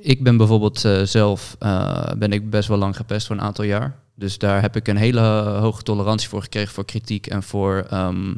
ik 0.00 0.22
ben 0.22 0.36
bijvoorbeeld 0.36 0.84
eh, 0.84 1.02
zelf 1.02 1.56
eh, 1.58 2.10
ben 2.18 2.32
ik 2.32 2.50
best 2.50 2.68
wel 2.68 2.78
lang 2.78 2.96
gepest 2.96 3.26
voor 3.26 3.36
een 3.36 3.42
aantal 3.42 3.64
jaar. 3.64 3.98
Dus 4.14 4.38
daar 4.38 4.60
heb 4.60 4.76
ik 4.76 4.88
een 4.88 4.96
hele 4.96 5.20
hoge 5.60 5.82
tolerantie 5.82 6.28
voor 6.28 6.42
gekregen 6.42 6.74
voor 6.74 6.84
kritiek 6.84 7.26
en 7.26 7.42
voor, 7.42 7.86
ehm, 7.90 8.34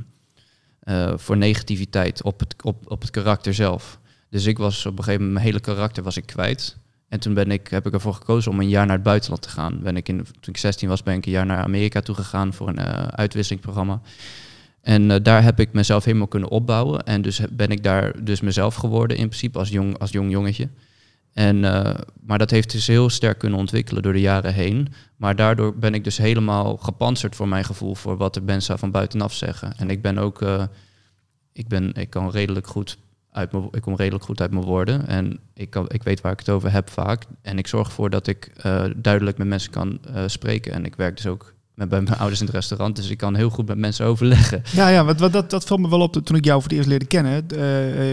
eh, 0.80 1.12
voor 1.16 1.36
negativiteit 1.36 2.22
op 2.22 2.40
het, 2.40 2.54
op, 2.62 2.90
op 2.90 3.00
het 3.00 3.10
karakter 3.10 3.54
zelf. 3.54 3.98
Dus 4.30 4.46
ik 4.46 4.58
was 4.58 4.86
op 4.86 4.98
een 4.98 5.04
gegeven 5.04 5.26
moment 5.26 5.32
mijn 5.32 5.46
hele 5.46 5.74
karakter 5.74 6.02
was 6.02 6.16
ik 6.16 6.26
kwijt. 6.26 6.76
En 7.08 7.20
toen 7.20 7.34
ben 7.34 7.50
ik, 7.50 7.68
heb 7.68 7.86
ik 7.86 7.92
ervoor 7.92 8.14
gekozen 8.14 8.50
om 8.50 8.60
een 8.60 8.68
jaar 8.68 8.86
naar 8.86 8.96
het 8.96 9.04
buitenland 9.04 9.42
te 9.42 9.48
gaan. 9.48 9.80
Ben 9.82 9.96
ik 9.96 10.08
in, 10.08 10.16
toen 10.16 10.54
ik 10.54 10.56
16 10.56 10.88
was, 10.88 11.02
ben 11.02 11.16
ik 11.16 11.26
een 11.26 11.32
jaar 11.32 11.46
naar 11.46 11.62
Amerika 11.62 12.00
toe 12.00 12.14
gegaan 12.14 12.52
voor 12.52 12.68
een 12.68 12.80
uitwisselingsprogramma. 13.10 14.00
En 14.84 15.10
eh, 15.10 15.16
daar 15.22 15.42
heb 15.42 15.60
ik 15.60 15.72
mezelf 15.72 16.04
helemaal 16.04 16.26
kunnen 16.26 16.48
opbouwen. 16.48 17.04
En 17.04 17.22
dus 17.22 17.40
ben 17.50 17.68
ik 17.68 17.82
daar 17.82 18.24
dus 18.24 18.40
mezelf 18.40 18.74
geworden 18.74 19.16
in 19.16 19.26
principe 19.28 19.58
als 19.58 19.68
jong, 19.68 19.98
als 19.98 20.10
jong 20.10 20.30
jongetje. 20.30 20.68
En, 21.32 21.64
eh, 21.64 21.94
maar 22.20 22.38
dat 22.38 22.50
heeft 22.50 22.70
dus 22.70 22.86
heel 22.86 23.10
sterk 23.10 23.38
kunnen 23.38 23.58
ontwikkelen 23.58 24.02
door 24.02 24.12
de 24.12 24.20
jaren 24.20 24.54
heen. 24.54 24.88
Maar 25.16 25.36
daardoor 25.36 25.76
ben 25.76 25.94
ik 25.94 26.04
dus 26.04 26.16
helemaal 26.16 26.76
gepantserd 26.76 27.36
voor 27.36 27.48
mijn 27.48 27.64
gevoel 27.64 27.94
voor 27.94 28.16
wat 28.16 28.34
de 28.34 28.40
mensen 28.40 28.78
van 28.78 28.90
buitenaf 28.90 29.34
zeggen. 29.34 29.76
En 29.76 29.90
ik 29.90 30.02
ben 30.02 30.18
ook, 30.18 30.42
eh, 30.42 30.64
ik, 31.52 31.68
ben, 31.68 31.92
ik 31.94 32.10
kan 32.10 32.30
redelijk 32.30 32.66
goed 32.66 32.98
uit 33.30 33.52
mijn, 33.52 33.68
ik 33.70 33.82
kom 33.82 33.96
redelijk 33.96 34.24
goed 34.24 34.40
uit 34.40 34.50
mijn 34.50 34.64
woorden. 34.64 35.06
En 35.06 35.38
ik, 35.54 35.70
kan, 35.70 35.84
ik 35.88 36.02
weet 36.02 36.20
waar 36.20 36.32
ik 36.32 36.38
het 36.38 36.50
over 36.50 36.72
heb 36.72 36.90
vaak. 36.90 37.24
En 37.42 37.58
ik 37.58 37.66
zorg 37.66 37.86
ervoor 37.86 38.10
dat 38.10 38.26
ik 38.26 38.52
duidelijk 38.96 39.38
met 39.38 39.46
mensen 39.46 39.70
kan 39.70 40.00
spreken. 40.26 40.72
En 40.72 40.84
ik 40.84 40.96
werk 40.96 41.16
dus 41.16 41.26
ook 41.26 41.53
met 41.74 41.88
bij 41.88 42.00
mijn 42.00 42.18
ouders 42.18 42.40
in 42.40 42.46
het 42.46 42.54
restaurant. 42.54 42.96
Dus 42.96 43.10
ik 43.10 43.18
kan 43.18 43.34
heel 43.34 43.50
goed 43.50 43.66
met 43.66 43.78
mensen 43.78 44.06
overleggen. 44.06 44.62
Ja, 44.72 44.88
ja 44.88 45.04
wat, 45.04 45.20
wat, 45.20 45.32
dat, 45.32 45.50
dat 45.50 45.64
viel 45.64 45.76
me 45.76 45.88
wel 45.88 46.00
op 46.00 46.12
toen 46.12 46.36
ik 46.36 46.44
jou 46.44 46.60
voor 46.60 46.68
het 46.68 46.78
eerst 46.78 46.88
leerde 46.88 47.06
kennen. 47.06 47.46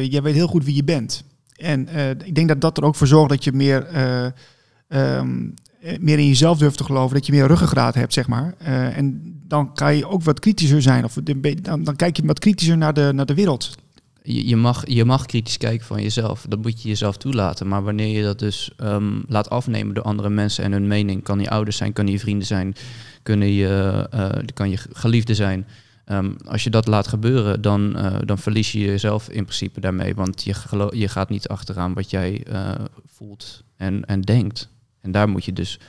jij 0.10 0.22
weet 0.22 0.34
heel 0.34 0.48
goed 0.48 0.66
wie 0.66 0.76
je 0.76 0.84
bent. 0.84 1.24
En 1.62 1.88
uh, 1.96 2.10
ik 2.10 2.36
denk 2.36 2.48
dat 2.48 2.62
dat 2.62 2.78
er 2.78 2.84
ook 2.84 2.96
voor 2.96 3.08
zorgt 3.08 3.30
dat 3.30 3.44
je 3.44 3.52
meer, 3.52 3.88
uh, 3.94 5.18
um, 5.18 5.54
meer 6.00 6.20
in 6.20 6.28
jezelf 6.28 6.58
durft 6.58 6.78
te 6.78 6.84
geloven, 6.84 7.16
dat 7.16 7.26
je 7.26 7.32
meer 7.32 7.48
ruggengraat 7.48 7.96
hebt, 7.96 8.14
zeg 8.14 8.28
maar. 8.28 8.54
Uh, 8.62 8.98
en 8.98 9.22
dan 9.48 9.74
kan 9.74 9.96
je 9.96 10.08
ook 10.08 10.24
wat 10.24 10.40
kritischer 10.40 10.82
zijn, 10.82 11.04
of 11.04 11.18
dan, 11.62 11.84
dan 11.84 11.96
kijk 11.96 12.18
je 12.18 12.26
wat 12.26 12.40
kritischer 12.40 12.78
naar 12.78 12.94
de, 12.94 13.12
naar 13.14 13.26
de 13.26 13.34
wereld. 13.34 13.76
Je, 14.24 14.48
je, 14.48 14.56
mag, 14.56 14.88
je 14.88 15.06
mag 15.06 15.26
kritisch 15.26 15.58
kijken 15.58 15.86
van 15.86 16.02
jezelf, 16.02 16.46
dat 16.50 16.62
moet 16.62 16.82
je 16.82 16.90
jezelf 16.90 17.18
toelaten. 17.18 17.68
Maar 17.68 17.84
wanneer 17.84 18.18
je 18.18 18.24
dat 18.24 18.40
dus 18.40 18.72
um, 18.78 19.24
laat 19.28 19.50
afnemen 19.50 19.94
door 19.94 20.04
andere 20.04 20.30
mensen 20.30 20.64
en 20.64 20.72
hun 20.72 20.88
mening, 20.88 21.24
kan 21.24 21.40
je 21.40 21.50
ouders 21.50 21.78
zijn, 21.78 21.94
kan 21.94 22.08
je 22.08 22.20
vrienden 22.20 22.48
zijn, 22.48 22.76
kunnen 23.24 23.52
je, 23.52 24.08
kan 24.54 24.70
je 24.70 24.78
geliefde 24.78 25.36
zijn. 25.36 25.68
Um, 26.06 26.36
als 26.46 26.64
je 26.64 26.70
dat 26.70 26.88
laat 26.88 27.08
gebeuren, 27.08 27.62
dan, 27.62 27.98
uh, 27.98 28.16
dan 28.26 28.38
verlies 28.38 28.72
je 28.72 28.80
jezelf 28.80 29.30
in 29.30 29.44
principe 29.44 29.80
daarmee. 29.80 30.16
Want 30.16 30.44
je, 30.44 30.56
je 30.90 31.08
gaat 31.08 31.30
niet 31.30 31.48
achteraan 31.48 31.94
wat 31.94 32.10
jij 32.10 32.46
uh, 32.52 32.72
voelt 33.06 33.64
en, 33.76 34.06
en 34.06 34.22
denkt. 34.22 34.70
En 35.02 35.12
daar 35.12 35.30
moet 35.30 35.46
je 35.46 35.54
dus, 35.54 35.80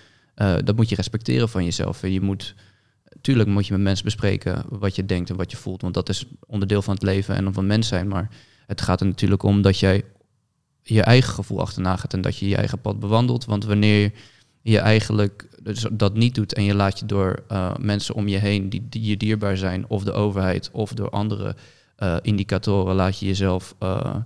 dat 0.65 0.77
moet 0.77 0.89
je 0.89 0.95
respecteren 0.95 1.49
van 1.49 1.65
jezelf. 1.65 2.03
En 2.03 2.13
je 2.13 2.21
moet, 2.21 2.55
tuurlijk 3.21 3.49
moet 3.49 3.67
je 3.67 3.73
met 3.73 3.83
mensen 3.83 4.05
bespreken 4.05 4.65
wat 4.69 4.97
je 4.97 5.07
denkt 5.07 5.31
en 5.31 5.37
wat 5.37 5.51
je 5.51 5.57
voelt. 5.57 5.83
Want 5.83 5.95
dat 5.95 6.09
is 6.09 6.27
onderdeel 6.47 6.83
van 6.83 6.95
het 6.95 7.03
leven 7.03 7.35
en 7.35 7.53
van 7.53 7.67
mens 7.67 7.89
zijn. 7.89 8.09
Maar 8.09 8.31
het 8.67 8.81
gaat 8.81 9.01
er 9.01 9.07
natuurlijk 9.07 9.43
om 9.43 9.63
dat 9.63 9.79
jij 9.79 10.05
je 10.83 11.03
eigen 11.03 11.33
gevoel 11.33 11.61
achterna 11.61 11.97
gaat 11.97 12.15
en 12.15 12.21
dat 12.21 12.37
je 12.37 12.49
je 12.49 12.57
eigen 12.57 12.81
pad 12.81 13.01
bewandelt. 13.01 13.45
Want 13.45 13.65
wanneer 13.65 14.13
je 14.63 14.79
eigenlijk 14.79 15.49
dus 15.63 15.87
dat 15.93 16.15
niet 16.15 16.35
doet 16.35 16.55
en 16.55 16.65
je 16.65 16.75
laat 16.75 16.99
je 16.99 17.07
door 17.07 17.43
uh, 17.53 17.75
mensen 17.77 18.15
om 18.15 18.29
je 18.29 18.39
heen 18.39 18.69
die, 18.69 18.87
die, 18.89 19.03
je 19.03 19.17
dierbaar 19.17 19.57
zijn, 19.57 19.85
of 19.89 20.05
de 20.05 20.13
overheid, 20.13 20.71
of 20.73 20.93
door 20.93 21.11
andere 21.11 21.57
uh, 21.99 22.17
indicatoren, 22.23 22.95
laat 22.95 23.19
je 23.19 23.27
jezelf 23.27 23.75
uh, 23.83 24.17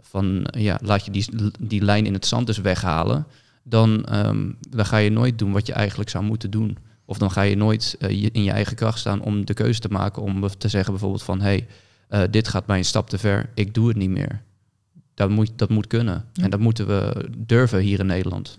van, 0.00 0.46
ja, 0.50 0.78
laat 0.82 1.04
je 1.04 1.10
die, 1.10 1.50
die 1.60 1.82
lijn 1.82 2.06
in 2.06 2.12
het 2.12 2.26
zand 2.26 2.46
dus 2.46 2.58
weghalen, 2.58 3.26
dan, 3.62 4.06
um, 4.12 4.56
dan 4.70 4.86
ga 4.86 4.96
je 4.96 5.10
nooit 5.10 5.38
doen 5.38 5.52
wat 5.52 5.66
je 5.66 5.72
eigenlijk 5.72 6.10
zou 6.10 6.24
moeten 6.24 6.50
doen. 6.50 6.78
Of 7.04 7.18
dan 7.18 7.30
ga 7.30 7.42
je 7.42 7.56
nooit 7.56 7.96
in 8.32 8.42
je 8.42 8.50
eigen 8.50 8.76
kracht 8.76 8.98
staan 8.98 9.20
om 9.20 9.44
de 9.44 9.54
keuze 9.54 9.80
te 9.80 9.88
maken 9.88 10.22
om 10.22 10.48
te 10.58 10.68
zeggen 10.68 10.92
bijvoorbeeld 10.92 11.22
van 11.22 11.40
hé, 11.40 11.60
hey, 12.08 12.30
dit 12.30 12.48
gaat 12.48 12.66
mij 12.66 12.78
een 12.78 12.84
stap 12.84 13.08
te 13.08 13.18
ver, 13.18 13.50
ik 13.54 13.74
doe 13.74 13.88
het 13.88 13.96
niet 13.96 14.10
meer. 14.10 14.42
Dat 15.16 15.30
moet, 15.30 15.50
dat 15.56 15.68
moet 15.68 15.86
kunnen. 15.86 16.24
En 16.34 16.50
dat 16.50 16.60
moeten 16.60 16.86
we 16.86 17.28
durven 17.38 17.78
hier 17.78 17.98
in 17.98 18.06
Nederland. 18.06 18.58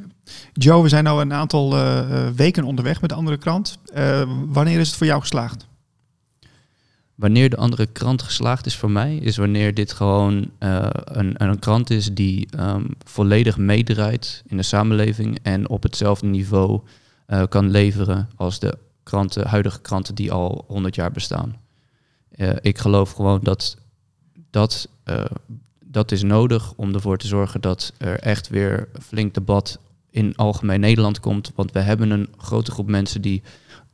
Joe, 0.53 0.83
we 0.83 0.89
zijn 0.89 1.03
nu 1.03 1.09
een 1.09 1.33
aantal 1.33 1.77
uh, 1.77 2.29
weken 2.35 2.63
onderweg 2.63 3.01
met 3.01 3.09
de 3.09 3.15
andere 3.15 3.37
krant. 3.37 3.77
Uh, 3.95 4.29
wanneer 4.47 4.79
is 4.79 4.87
het 4.87 4.97
voor 4.97 5.07
jou 5.07 5.21
geslaagd? 5.21 5.67
Wanneer 7.15 7.49
de 7.49 7.55
andere 7.55 7.85
krant 7.85 8.21
geslaagd 8.21 8.65
is 8.65 8.75
voor 8.75 8.91
mij, 8.91 9.15
is 9.15 9.37
wanneer 9.37 9.73
dit 9.73 9.91
gewoon 9.91 10.49
een, 10.59 11.43
een 11.43 11.59
krant 11.59 11.89
is 11.89 12.13
die 12.13 12.47
um, 12.59 12.87
volledig 13.03 13.57
meedraait 13.57 14.43
in 14.47 14.57
de 14.57 14.63
samenleving 14.63 15.39
en 15.41 15.69
op 15.69 15.83
hetzelfde 15.83 16.27
niveau 16.27 16.81
kan 17.49 17.71
leveren 17.71 18.29
als 18.35 18.59
de 18.59 18.77
kranten, 19.03 19.47
huidige 19.47 19.81
kranten 19.81 20.15
die 20.15 20.31
al 20.31 20.63
100 20.67 20.95
jaar 20.95 21.11
bestaan. 21.11 21.55
ik 22.61 22.77
geloof 22.77 23.11
gewoon 23.11 23.39
dat 23.43 23.77
dat 24.49 24.89
dat 25.91 26.11
is 26.11 26.23
nodig 26.23 26.73
om 26.75 26.93
ervoor 26.93 27.17
te 27.17 27.27
zorgen 27.27 27.61
dat 27.61 27.93
er 27.97 28.19
echt 28.19 28.49
weer 28.49 28.87
flink 29.01 29.33
debat 29.33 29.79
in 30.09 30.35
algemeen 30.35 30.79
Nederland 30.79 31.19
komt. 31.19 31.51
Want 31.55 31.71
we 31.71 31.79
hebben 31.79 32.09
een 32.09 32.27
grote 32.37 32.71
groep 32.71 32.87
mensen 32.87 33.21
die 33.21 33.43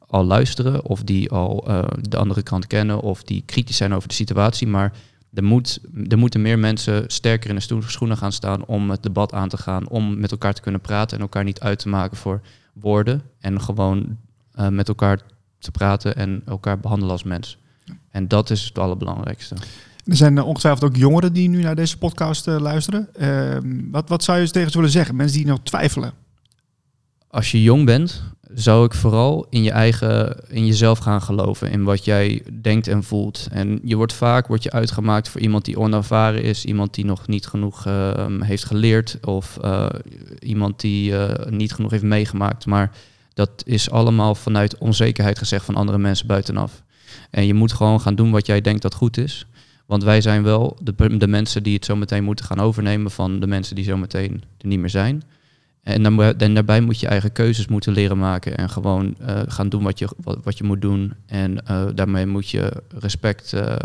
al 0.07 0.23
luisteren 0.23 0.85
of 0.85 1.03
die 1.03 1.31
al 1.31 1.69
uh, 1.69 1.83
de 2.01 2.17
andere 2.17 2.43
kant 2.43 2.67
kennen 2.67 3.01
of 3.01 3.23
die 3.23 3.43
kritisch 3.45 3.77
zijn 3.77 3.93
over 3.93 4.07
de 4.07 4.13
situatie. 4.13 4.67
Maar 4.67 4.93
er, 5.33 5.43
moet, 5.43 5.79
er 6.07 6.17
moeten 6.17 6.41
meer 6.41 6.59
mensen 6.59 7.03
sterker 7.07 7.49
in 7.49 7.55
de 7.55 7.81
schoenen 7.81 8.17
gaan 8.17 8.31
staan 8.31 8.65
om 8.65 8.89
het 8.89 9.03
debat 9.03 9.33
aan 9.33 9.49
te 9.49 9.57
gaan, 9.57 9.87
om 9.89 10.19
met 10.19 10.31
elkaar 10.31 10.53
te 10.53 10.61
kunnen 10.61 10.81
praten 10.81 11.17
en 11.17 11.23
elkaar 11.23 11.43
niet 11.43 11.59
uit 11.59 11.79
te 11.79 11.89
maken 11.89 12.17
voor 12.17 12.41
woorden 12.73 13.21
en 13.39 13.61
gewoon 13.61 14.17
uh, 14.55 14.67
met 14.67 14.87
elkaar 14.87 15.21
te 15.59 15.71
praten 15.71 16.15
en 16.15 16.41
elkaar 16.45 16.79
behandelen 16.79 17.11
als 17.11 17.23
mens. 17.23 17.57
En 18.09 18.27
dat 18.27 18.49
is 18.49 18.63
het 18.63 18.79
allerbelangrijkste. 18.79 19.55
Er 20.05 20.15
zijn 20.15 20.37
eh, 20.37 20.47
ongetwijfeld 20.47 20.83
ook 20.83 20.95
jongeren 20.95 21.33
die 21.33 21.49
nu 21.49 21.61
naar 21.61 21.75
deze 21.75 21.97
podcast 21.97 22.47
uh, 22.47 22.59
luisteren. 22.59 23.09
Uh, 23.19 23.57
wat, 23.91 24.09
wat 24.09 24.23
zou 24.23 24.39
je 24.39 24.49
tegen 24.49 24.71
ze 24.71 24.77
willen 24.77 24.91
zeggen? 24.91 25.15
Mensen 25.15 25.37
die 25.37 25.47
nog 25.47 25.59
twijfelen. 25.63 26.13
Als 27.27 27.51
je 27.51 27.61
jong 27.61 27.85
bent, 27.85 28.23
zou 28.53 28.85
ik 28.85 28.93
vooral 28.93 29.47
in 29.49 29.63
je 29.63 29.71
eigen, 29.71 30.43
in 30.49 30.65
jezelf 30.65 30.99
gaan 30.99 31.21
geloven, 31.21 31.71
in 31.71 31.83
wat 31.83 32.05
jij 32.05 32.43
denkt 32.61 32.87
en 32.87 33.03
voelt. 33.03 33.47
En 33.51 33.79
je 33.83 33.95
wordt 33.95 34.13
vaak 34.13 34.47
wordt 34.47 34.63
je 34.63 34.71
uitgemaakt 34.71 35.29
voor 35.29 35.41
iemand 35.41 35.65
die 35.65 35.79
onervaren 35.79 36.43
is, 36.43 36.65
iemand 36.65 36.93
die 36.93 37.05
nog 37.05 37.27
niet 37.27 37.45
genoeg 37.47 37.85
uh, 37.85 38.25
heeft 38.39 38.65
geleerd 38.65 39.17
of 39.25 39.57
uh, 39.63 39.85
iemand 40.39 40.79
die 40.79 41.13
niet 41.49 41.73
genoeg 41.73 41.91
heeft 41.91 42.03
meegemaakt. 42.03 42.65
Maar 42.65 42.91
dat 43.33 43.63
is 43.65 43.89
allemaal 43.89 44.35
vanuit 44.35 44.77
onzekerheid 44.77 45.37
gezegd 45.37 45.65
van 45.65 45.75
andere 45.75 45.97
mensen 45.97 46.27
buitenaf. 46.27 46.83
En 47.29 47.45
je 47.45 47.53
moet 47.53 47.73
gewoon 47.73 48.01
gaan 48.01 48.15
doen 48.15 48.31
wat 48.31 48.45
jij 48.45 48.61
denkt 48.61 48.81
dat 48.81 48.93
goed 48.93 49.17
is. 49.17 49.45
Want 49.85 50.03
wij 50.03 50.21
zijn 50.21 50.43
wel 50.43 50.77
de, 50.81 51.17
de 51.17 51.27
mensen 51.27 51.63
die 51.63 51.73
het 51.73 51.85
zo 51.85 51.95
meteen 51.95 52.23
moeten 52.23 52.45
gaan 52.45 52.59
overnemen 52.59 53.11
van 53.11 53.39
de 53.39 53.47
mensen 53.47 53.75
die 53.75 53.83
zo 53.83 53.97
meteen 53.97 54.43
er 54.57 54.67
niet 54.67 54.79
meer 54.79 54.89
zijn. 54.89 55.23
En, 55.83 56.03
dan, 56.03 56.33
daarbij 56.37 56.81
moet 56.81 56.99
je 56.99 57.07
eigen 57.07 57.31
keuzes 57.31 57.67
moeten 57.67 57.93
leren 57.93 58.17
maken 58.17 58.57
en 58.57 58.69
gewoon 58.69 59.15
uh, 59.21 59.41
gaan 59.47 59.69
doen 59.69 59.83
wat 59.83 59.99
je, 59.99 60.09
wat, 60.43 60.57
je 60.57 60.63
moet 60.63 60.81
doen. 60.81 61.13
En 61.25 61.57
uh, 61.71 61.85
daarmee 61.95 62.25
moet 62.25 62.49
je 62.49 62.83
respect 62.99 63.53
uh, 63.53 63.75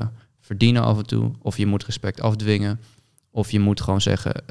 verdienen 0.40 0.83
af 0.83 0.99
en 0.99 1.07
toe. 1.07 1.31
Of 1.43 1.57
je 1.57 1.67
moet 1.67 1.85
respect 1.85 2.21
afdwingen. 2.21 2.81
Of 3.31 3.50
je 3.50 3.61
moet 3.61 3.81
gewoon 3.81 4.00
zeggen 4.00 4.45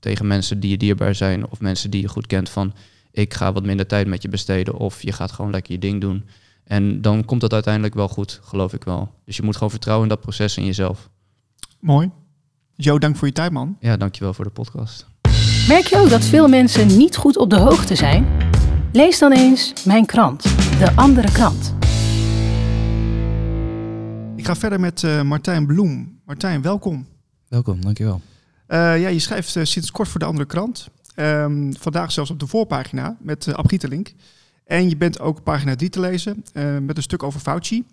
tegen 0.00 0.26
mensen 0.26 0.60
die 0.60 0.70
je 0.70 0.76
dierbaar 0.76 1.14
zijn 1.14 1.50
of 1.50 1.60
mensen 1.60 1.90
die 1.90 2.00
je 2.00 2.08
goed 2.08 2.26
kent 2.26 2.48
van 2.48 2.72
ik 3.10 3.34
ga 3.34 3.52
wat 3.52 3.64
minder 3.64 3.86
tijd 3.86 4.06
met 4.06 4.22
je 4.22 4.28
besteden. 4.28 4.74
Of 4.74 5.02
je 5.02 5.12
gaat 5.12 5.32
gewoon 5.32 5.50
lekker 5.50 5.72
je 5.72 5.78
ding 5.78 6.00
doen. 6.00 6.24
En 6.68 7.00
dan 7.00 7.24
komt 7.24 7.40
dat 7.40 7.52
uiteindelijk 7.52 7.94
wel 7.94 8.08
goed, 8.08 8.40
geloof 8.42 8.72
ik 8.72 8.84
wel. 8.84 9.12
Dus 9.24 9.36
je 9.36 9.42
moet 9.42 9.54
gewoon 9.54 9.70
vertrouwen 9.70 10.08
in 10.08 10.14
dat 10.14 10.20
proces 10.20 10.56
in 10.56 10.64
jezelf. 10.64 11.08
Mooi. 11.80 12.10
Jo, 12.74 12.98
dank 12.98 13.16
voor 13.16 13.26
je 13.26 13.32
tijd, 13.32 13.52
man. 13.52 13.76
Ja, 13.80 13.96
dankjewel 13.96 14.34
voor 14.34 14.44
de 14.44 14.50
podcast. 14.50 15.06
Merk 15.68 15.86
je 15.86 15.96
ook 15.96 16.10
dat 16.10 16.24
veel 16.24 16.48
mensen 16.48 16.86
niet 16.86 17.16
goed 17.16 17.36
op 17.36 17.50
de 17.50 17.58
hoogte 17.58 17.94
zijn? 17.94 18.26
Lees 18.92 19.18
dan 19.18 19.32
eens 19.32 19.72
mijn 19.84 20.06
krant, 20.06 20.42
De 20.78 20.92
Andere 20.96 21.32
Krant. 21.32 21.74
Ik 24.36 24.46
ga 24.46 24.56
verder 24.56 24.80
met 24.80 25.02
uh, 25.02 25.22
Martijn 25.22 25.66
Bloem. 25.66 26.20
Martijn, 26.24 26.62
welkom. 26.62 27.06
Welkom, 27.48 27.80
dankjewel. 27.80 28.20
Uh, 28.68 28.78
ja, 29.00 29.08
je 29.08 29.18
schrijft 29.18 29.56
uh, 29.56 29.64
sinds 29.64 29.90
kort 29.90 30.08
voor 30.08 30.20
De 30.20 30.26
Andere 30.26 30.46
Krant. 30.46 30.88
Um, 31.16 31.76
vandaag 31.76 32.12
zelfs 32.12 32.30
op 32.30 32.40
de 32.40 32.46
voorpagina 32.46 33.16
met 33.20 33.46
uh, 33.46 33.54
Ab 33.54 33.68
Gietelink. 33.68 34.12
En 34.68 34.88
je 34.88 34.96
bent 34.96 35.20
ook 35.20 35.42
pagina 35.42 35.74
3 35.74 35.90
te 35.90 36.00
lezen 36.00 36.44
uh, 36.52 36.78
met 36.78 36.96
een 36.96 37.02
stuk 37.02 37.22
over 37.22 37.40
Fauci. 37.40 37.84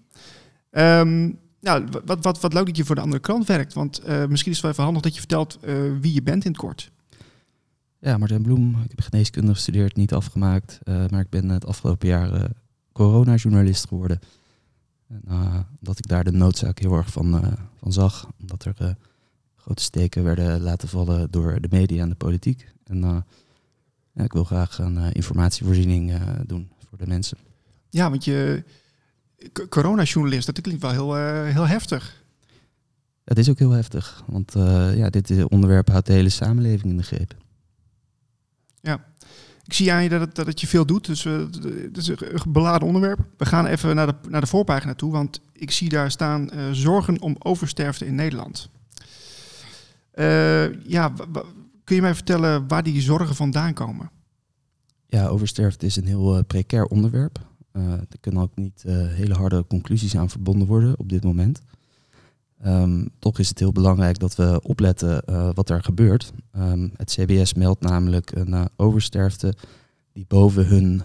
Um, 0.72 1.39
nou, 1.62 1.88
wat, 2.05 2.24
wat, 2.24 2.41
wat 2.41 2.53
leuk 2.53 2.65
dat 2.65 2.77
je 2.77 2.86
voor 2.86 2.96
de 2.96 3.01
andere 3.01 3.22
krant 3.22 3.48
werkt. 3.48 3.74
Want 3.74 4.01
uh, 4.08 4.25
misschien 4.25 4.51
is 4.51 4.58
het 4.58 4.62
wel 4.62 4.72
even 4.72 4.84
handig 4.84 5.01
dat 5.01 5.13
je 5.13 5.20
vertelt 5.20 5.60
uh, 5.63 5.75
wie 6.01 6.13
je 6.13 6.24
bent 6.24 6.46
in 6.46 6.51
het 6.51 6.60
kort. 6.60 6.91
Ja, 8.00 8.17
Martijn 8.17 8.41
Bloem. 8.41 8.82
Ik 8.84 8.89
heb 8.89 9.01
geneeskunde 9.01 9.53
gestudeerd, 9.53 9.96
niet 9.96 10.13
afgemaakt. 10.13 10.79
maar 10.86 11.20
ik 11.20 11.29
ben 11.29 11.50
het 11.50 11.65
afgelopen 11.65 12.08
jaar 12.08 12.50
coronajournalist 12.91 13.88
geworden. 13.88 14.20
En, 15.08 15.22
dat 15.79 15.98
ik 15.98 16.08
daar 16.08 16.24
de 16.24 16.32
noodzaak 16.32 16.79
heel 16.79 16.94
erg 16.94 17.12
van, 17.12 17.58
van 17.75 17.94
zag. 17.94 18.29
Omdat 18.41 18.65
er 18.65 18.98
grote 19.55 19.84
steken 19.84 20.24
werden 20.24 20.62
laten 20.62 20.88
vallen 20.88 21.32
door 21.32 21.62
de 21.62 21.67
media 21.72 22.01
en 22.01 22.10
de 22.10 22.15
politiek. 22.15 22.67
En 22.84 23.25
ja, 24.15 24.24
ik 24.24 24.34
wil 24.34 24.43
graag 24.43 24.79
een 24.79 24.98
uh, 24.98 25.07
informatievoorziening 25.12 26.12
uh, 26.12 26.22
doen 26.45 26.72
voor 26.89 26.98
de 26.98 27.07
mensen. 27.07 27.38
Ja, 27.89 28.10
want 28.10 28.25
je 28.25 28.63
coronajournalist, 29.69 30.45
dat 30.45 30.62
klinkt 30.62 30.81
wel 30.81 30.91
heel, 30.91 31.17
uh, 31.17 31.53
heel 31.53 31.67
heftig. 31.67 32.24
Het 33.24 33.38
is 33.38 33.50
ook 33.50 33.60
heel 33.60 33.72
heftig, 33.72 34.24
want 34.27 34.53
ja, 34.95 35.10
dit 35.10 35.45
onderwerp 35.50 35.89
houdt 35.89 36.05
de 36.05 36.13
hele 36.13 36.29
samenleving 36.29 36.91
in 36.91 36.98
de 36.98 37.03
greep. 37.03 37.36
Ja, 38.81 39.05
ik 39.63 39.74
zie 39.74 39.91
aan 39.91 40.03
je 40.03 40.10
dat 40.10 40.19
het, 40.19 40.36
dat 40.36 40.48
het 40.48 40.62
je 40.62 40.67
veel 40.67 40.86
doet, 40.86 41.05
dus 41.05 41.24
het 41.24 41.98
is 41.98 42.07
een 42.07 42.41
beladen 42.48 42.88
onderwerp. 42.88 43.19
We 43.38 43.45
gaan 43.45 43.65
even 43.65 43.95
naar 43.95 44.07
de, 44.07 44.15
naar 44.29 44.41
de 44.41 44.48
voorpagina 44.48 44.93
toe, 44.93 45.12
want 45.12 45.39
ik 45.53 45.72
zie 45.72 45.89
daar 45.89 46.12
staan 46.12 46.50
zorgen 46.72 47.22
om 47.22 47.36
oversterfte 47.39 48.05
in 48.05 48.15
Nederland. 48.15 48.69
ja, 50.84 51.13
kun 51.86 51.96
je 51.96 52.01
mij 52.01 52.15
vertellen 52.15 52.68
waar 52.68 52.84
die 52.84 53.01
zorgen 53.01 53.36
vandaan 53.36 53.74
komen? 53.74 54.10
Ja, 55.06 55.27
oversterfte 55.27 55.86
is 55.86 55.96
een 55.96 56.06
heel 56.06 56.38
uh, 56.38 56.44
precair 56.48 56.86
onderwerp. 56.86 57.39
Uh, 57.74 57.92
er 57.92 58.20
kunnen 58.20 58.42
ook 58.42 58.56
niet 58.56 58.84
uh, 58.86 59.08
hele 59.08 59.34
harde 59.34 59.68
conclusies 59.68 60.18
aan 60.18 60.30
verbonden 60.30 60.68
worden 60.68 61.00
op 61.00 61.10
dit 61.10 61.24
moment. 61.24 61.62
Um, 62.65 63.10
toch 63.20 63.39
is 63.39 63.50
het 63.50 63.60
heel 63.60 63.72
belangrijk 63.72 64.20
dat 64.20 64.36
we 64.36 64.60
opletten 64.63 65.24
wat 65.54 65.70
er 65.70 65.84
gebeurt. 65.84 66.32
Um, 66.58 66.92
het 66.96 67.10
CBS 67.10 67.54
meldt 67.54 67.82
namelijk 67.82 68.32
een 68.32 68.70
oversterfte 68.75 69.56
die 70.13 70.25
boven 70.27 70.68
hun 70.68 71.01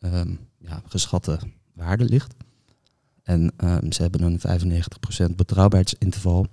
um, 0.00 0.38
ja, 0.58 0.82
geschatte 0.86 1.38
waarde 1.72 2.04
ligt. 2.04 2.34
En 3.22 3.52
ze 3.88 4.02
hebben 4.02 4.22
een 4.22 4.40
95% 5.30 5.34
betrouwbaarheidsinterval. 5.36 6.46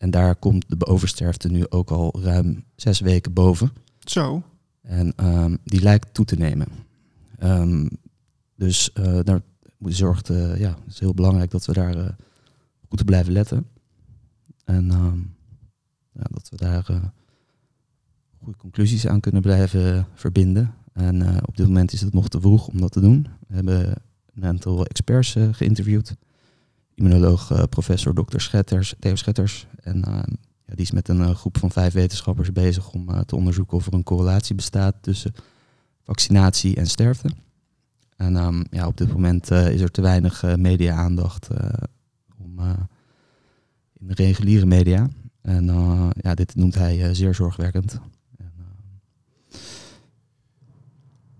En 0.00 0.10
daar 0.10 0.36
komt 0.36 0.64
de 0.78 0.86
oversterfte 0.86 1.48
nu 1.48 1.68
ook 1.68 1.90
al 1.90 2.22
ruim 2.22 2.64
zes 2.76 3.00
weken 3.00 3.32
boven. 3.32 3.72
Zo. 3.98 4.42
En 4.82 5.12
um, 5.16 5.58
die 5.64 5.80
lijkt 5.80 6.14
toe 6.14 6.24
te 6.24 6.36
nemen. 6.36 6.66
Um, 7.42 7.88
dus 8.54 8.90
uh, 8.94 9.18
daar 9.22 9.40
zorgt, 9.84 10.30
uh, 10.30 10.58
ja, 10.58 10.68
het 10.68 10.92
is 10.92 10.98
heel 10.98 11.14
belangrijk 11.14 11.50
dat 11.50 11.66
we 11.66 11.72
daar 11.72 11.96
uh, 11.96 12.08
goed 12.88 13.00
op 13.00 13.06
blijven 13.06 13.32
letten. 13.32 13.66
En 14.64 14.90
um, 14.90 15.34
ja, 16.12 16.22
dat 16.30 16.48
we 16.48 16.56
daar 16.56 17.12
goede 18.38 18.58
conclusies 18.58 19.06
aan 19.06 19.20
kunnen 19.20 19.42
blijven 19.42 20.06
verbinden. 20.14 20.74
En 20.92 21.46
op 21.46 21.56
dit 21.56 21.66
moment 21.66 21.92
is 21.92 22.00
het 22.00 22.12
nog 22.12 22.28
te 22.28 22.40
vroeg 22.40 22.68
om 22.68 22.80
dat 22.80 22.92
te 22.92 23.00
doen. 23.00 23.26
We 23.48 23.54
hebben 23.54 23.92
een 24.34 24.44
aantal 24.44 24.86
experts 24.86 25.36
geïnterviewd. 25.52 26.16
Immunoloog 27.00 27.68
professor 27.68 28.14
Dr. 28.14 28.38
Schetters, 28.38 28.94
Theo 28.98 29.14
Schetters. 29.14 29.66
En 29.82 30.04
ja, 30.66 30.74
die 30.74 30.84
is 30.84 30.90
met 30.90 31.08
een 31.08 31.34
groep 31.36 31.58
van 31.58 31.70
vijf 31.70 31.92
wetenschappers 31.92 32.52
bezig 32.52 32.90
om 32.90 33.24
te 33.24 33.36
onderzoeken 33.36 33.76
of 33.76 33.86
er 33.86 33.94
een 33.94 34.02
correlatie 34.02 34.54
bestaat 34.54 34.94
tussen 35.00 35.34
vaccinatie 36.02 36.76
en 36.76 36.86
sterfte. 36.86 37.30
En 38.16 38.36
um, 38.36 38.64
ja, 38.70 38.86
op 38.86 38.96
dit 38.96 39.12
moment 39.12 39.50
is 39.50 39.80
er 39.80 39.90
te 39.90 40.00
weinig 40.00 40.56
media-aandacht 40.56 41.48
om, 42.38 42.60
in 43.98 44.06
de 44.06 44.14
reguliere 44.14 44.66
media. 44.66 45.08
En 45.42 45.64
ja, 46.20 46.34
dit 46.34 46.54
noemt 46.54 46.74
hij 46.74 47.14
zeer 47.14 47.34
zorgwekkend. 47.34 48.00
En, 48.36 48.52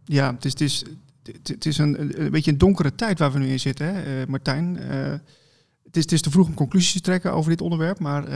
ja, 0.05 0.35
het 0.35 0.45
is, 0.45 0.53
het 0.53 0.61
is, 0.61 0.85
het 1.43 1.67
is 1.67 1.79
een, 1.79 2.23
een 2.23 2.31
beetje 2.31 2.51
een 2.51 2.59
donkere 2.59 2.95
tijd 2.95 3.19
waar 3.19 3.33
we 3.33 3.39
nu 3.39 3.49
in 3.49 3.61
zitten, 3.61 3.95
hè, 3.95 4.27
Martijn. 4.27 4.79
Het, 5.91 5.97
is, 5.97 6.05
is 6.05 6.23
te 6.23 6.31
vroeg 6.31 6.47
om 6.47 6.55
conclusies 6.55 6.93
te 6.93 7.01
trekken 7.01 7.33
over 7.33 7.51
dit 7.51 7.61
onderwerp, 7.61 7.99
maar 7.99 8.29
uh, 8.29 8.35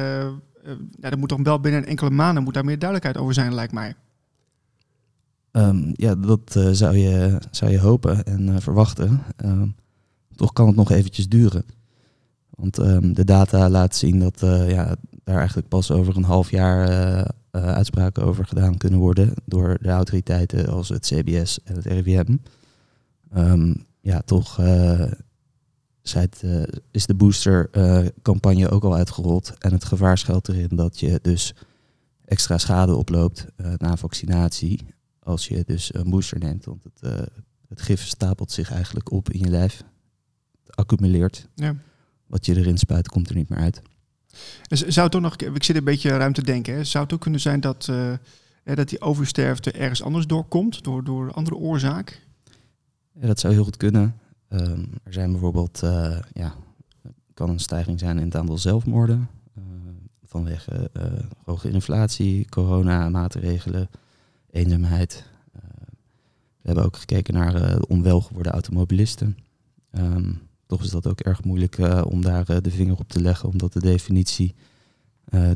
ja, 1.01 1.11
er 1.11 1.19
moet 1.19 1.29
toch 1.29 1.43
wel 1.43 1.61
binnen 1.61 1.87
enkele 1.87 2.11
maanden 2.11 2.43
moet 2.43 2.55
daar 2.55 2.65
meer 2.65 2.79
duidelijkheid 2.79 3.19
over 3.23 3.35
zijn, 3.35 3.55
lijkt 3.55 3.73
mij. 3.73 3.95
Um, 5.53 5.93
ja, 5.93 6.15
dat 6.15 6.55
uh, 6.57 6.69
zou, 6.71 6.97
je, 6.97 7.39
zou 7.51 7.71
je 7.71 7.81
hopen 7.81 8.25
en 8.25 8.63
verwachten. 8.63 9.23
Um, 9.45 9.75
toch 10.37 10.53
kan 10.53 10.67
het 10.67 10.77
nog 10.77 10.91
eventjes 10.91 11.29
duren. 11.29 11.65
Want 12.51 12.79
um, 12.79 13.13
de 13.13 13.25
data 13.25 13.71
laat 13.71 13.97
zien 13.97 14.19
dat 14.19 14.41
ja, 14.69 14.97
daar 15.25 15.39
eigenlijk 15.39 15.69
pas 15.69 15.91
over 15.91 16.17
een 16.17 16.25
half 16.25 16.51
jaar 16.51 17.31
uitspraken 17.51 18.25
over 18.25 18.47
gedaan 18.47 18.77
kunnen 18.77 18.99
worden 18.99 19.33
door 19.45 19.79
de 19.81 19.89
autoriteiten 19.89 20.67
als 20.67 20.89
het 20.89 21.07
CBS 21.07 21.59
en 21.65 21.75
het 21.75 21.87
RIVM. 21.87 22.37
ja, 24.01 24.21
toch 24.21 24.59
is 26.91 27.07
de 27.07 27.15
boostercampagne 27.15 28.67
uh, 28.67 28.73
ook 28.73 28.85
al 28.85 28.95
uitgerold. 28.95 29.55
En 29.59 29.73
het 29.73 29.85
gevaar 29.85 30.19
schuilt 30.19 30.49
erin 30.49 30.77
dat 30.77 31.01
je 31.01 31.19
dus 31.23 31.55
extra 32.25 32.59
schade 32.59 32.95
oploopt 32.95 33.47
uh, 33.57 33.73
na 33.77 33.97
vaccinatie. 33.97 34.81
Als 35.19 35.49
je 35.49 35.63
dus 35.67 35.95
een 35.95 36.11
booster 36.11 36.39
neemt. 36.39 36.65
Want 36.65 36.85
het, 36.85 37.29
het 37.69 37.83
gif 37.83 38.07
stapelt 38.07 38.53
zich 38.53 38.73
eigenlijk 38.73 39.11
op 39.11 39.31
in 39.31 39.41
je 39.41 39.49
lijf. 39.49 39.83
Het 40.67 40.77
accumuleert. 40.77 41.49
Ja. 41.55 41.77
Wat 42.27 42.47
je 42.47 42.57
erin 42.57 42.79
spuit, 42.79 43.09
komt 43.09 43.29
er 43.29 43.35
niet 43.35 43.49
meer 43.49 43.59
uit. 43.59 43.83
Zou 44.69 45.01
het 45.01 45.11
toch 45.11 45.21
nog, 45.21 45.37
ik 45.37 45.65
zit 45.65 45.77
een 45.77 45.85
beetje 45.85 46.17
ruim 46.17 46.33
te 46.33 46.43
denken. 46.43 46.75
Hè? 46.75 46.85
Zou 46.85 47.05
het 47.05 47.13
ook 47.13 47.21
kunnen 47.21 47.41
zijn 47.41 47.61
dat, 47.61 47.93
dat 48.65 48.89
die 48.89 49.01
oversterfte 49.01 49.73
ergens 49.73 50.03
anders 50.03 50.27
doorkomt? 50.27 50.85
Door, 50.85 51.05
door 51.05 51.25
een 51.25 51.33
andere 51.33 51.57
oorzaak? 51.57 52.27
Ja, 53.13 53.27
dat 53.27 53.41
zou 53.41 53.55
heel 53.55 53.65
goed 53.65 53.77
kunnen. 53.77 54.15
Um, 54.61 54.89
er 55.03 55.13
zijn 55.13 55.31
bijvoorbeeld, 55.31 55.81
uh, 55.85 56.19
ja, 56.33 56.55
kan 57.35 57.51
een 57.51 57.59
stijging 57.59 57.99
zijn 57.99 58.19
in 58.19 58.25
het 58.25 58.37
aantal 58.37 58.59
zelfmoorden. 58.59 59.29
Uh, 59.59 59.65
vanwege 60.25 60.91
uh, 60.97 61.03
hoge 61.45 61.71
inflatie, 61.71 62.49
corona-maatregelen, 62.49 63.89
eenzaamheid. 64.51 65.25
we 65.53 66.71
hebben 66.71 66.85
ook 66.85 66.97
gekeken 66.97 67.35
naar 67.35 67.53
de 67.53 67.87
onwel 67.89 68.21
geworden 68.21 68.53
automobilisten. 68.53 69.39
Um, 69.93 70.41
toch 70.67 70.83
is 70.83 70.91
dat 70.91 71.07
ook 71.07 71.21
erg 71.21 71.45
moeilijk 71.45 71.79
om 72.05 72.23
daar 72.23 72.63
de 72.63 72.71
vinger 72.71 72.99
op 72.99 73.09
te 73.09 73.21
leggen, 73.21 73.49
omdat 73.49 73.73
de 73.73 73.81
definitie 73.81 74.55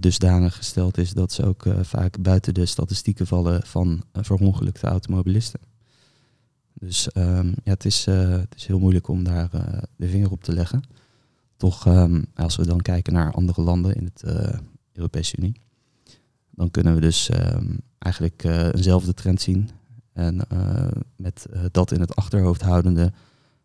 dusdanig 0.01 0.57
gesteld 0.57 0.99
is 0.99 1.13
dat 1.13 1.33
ze 1.33 1.45
ook 1.45 1.65
vaak 1.81 2.23
buiten 2.23 2.55
de 2.55 2.67
statistieken 2.67 3.27
vallen 3.27 3.63
van 3.67 4.03
verongelukte 4.13 4.87
automobilisten. 4.87 5.61
Dus 6.81 7.09
um, 7.14 7.55
ja, 7.64 7.71
het, 7.73 7.85
is, 7.85 8.07
uh, 8.07 8.31
het 8.31 8.55
is 8.55 8.67
heel 8.67 8.79
moeilijk 8.79 9.09
om 9.09 9.25
daar 9.25 9.51
uh, 9.55 9.62
de 9.97 10.09
vinger 10.09 10.31
op 10.31 10.45
te 10.45 10.53
leggen. 10.53 10.83
Toch, 11.57 11.87
um, 11.87 12.27
als 12.35 12.57
we 12.57 12.67
dan 12.67 12.81
kijken 12.81 13.12
naar 13.12 13.33
andere 13.33 13.62
landen 13.62 13.95
in 13.95 14.05
het 14.05 14.23
uh, 14.27 14.59
Europese 14.93 15.37
Unie, 15.37 15.61
dan 16.51 16.71
kunnen 16.71 16.95
we 16.95 17.01
dus 17.01 17.31
um, 17.31 17.81
eigenlijk 17.99 18.45
eenzelfde 18.45 19.14
trend 19.14 19.41
zien. 19.41 19.71
En 20.12 20.47
met 21.17 21.47
dat 21.71 21.93
in 21.93 22.01
het 22.01 22.17
achterhoofd 22.17 22.62
houdende, 22.62 23.12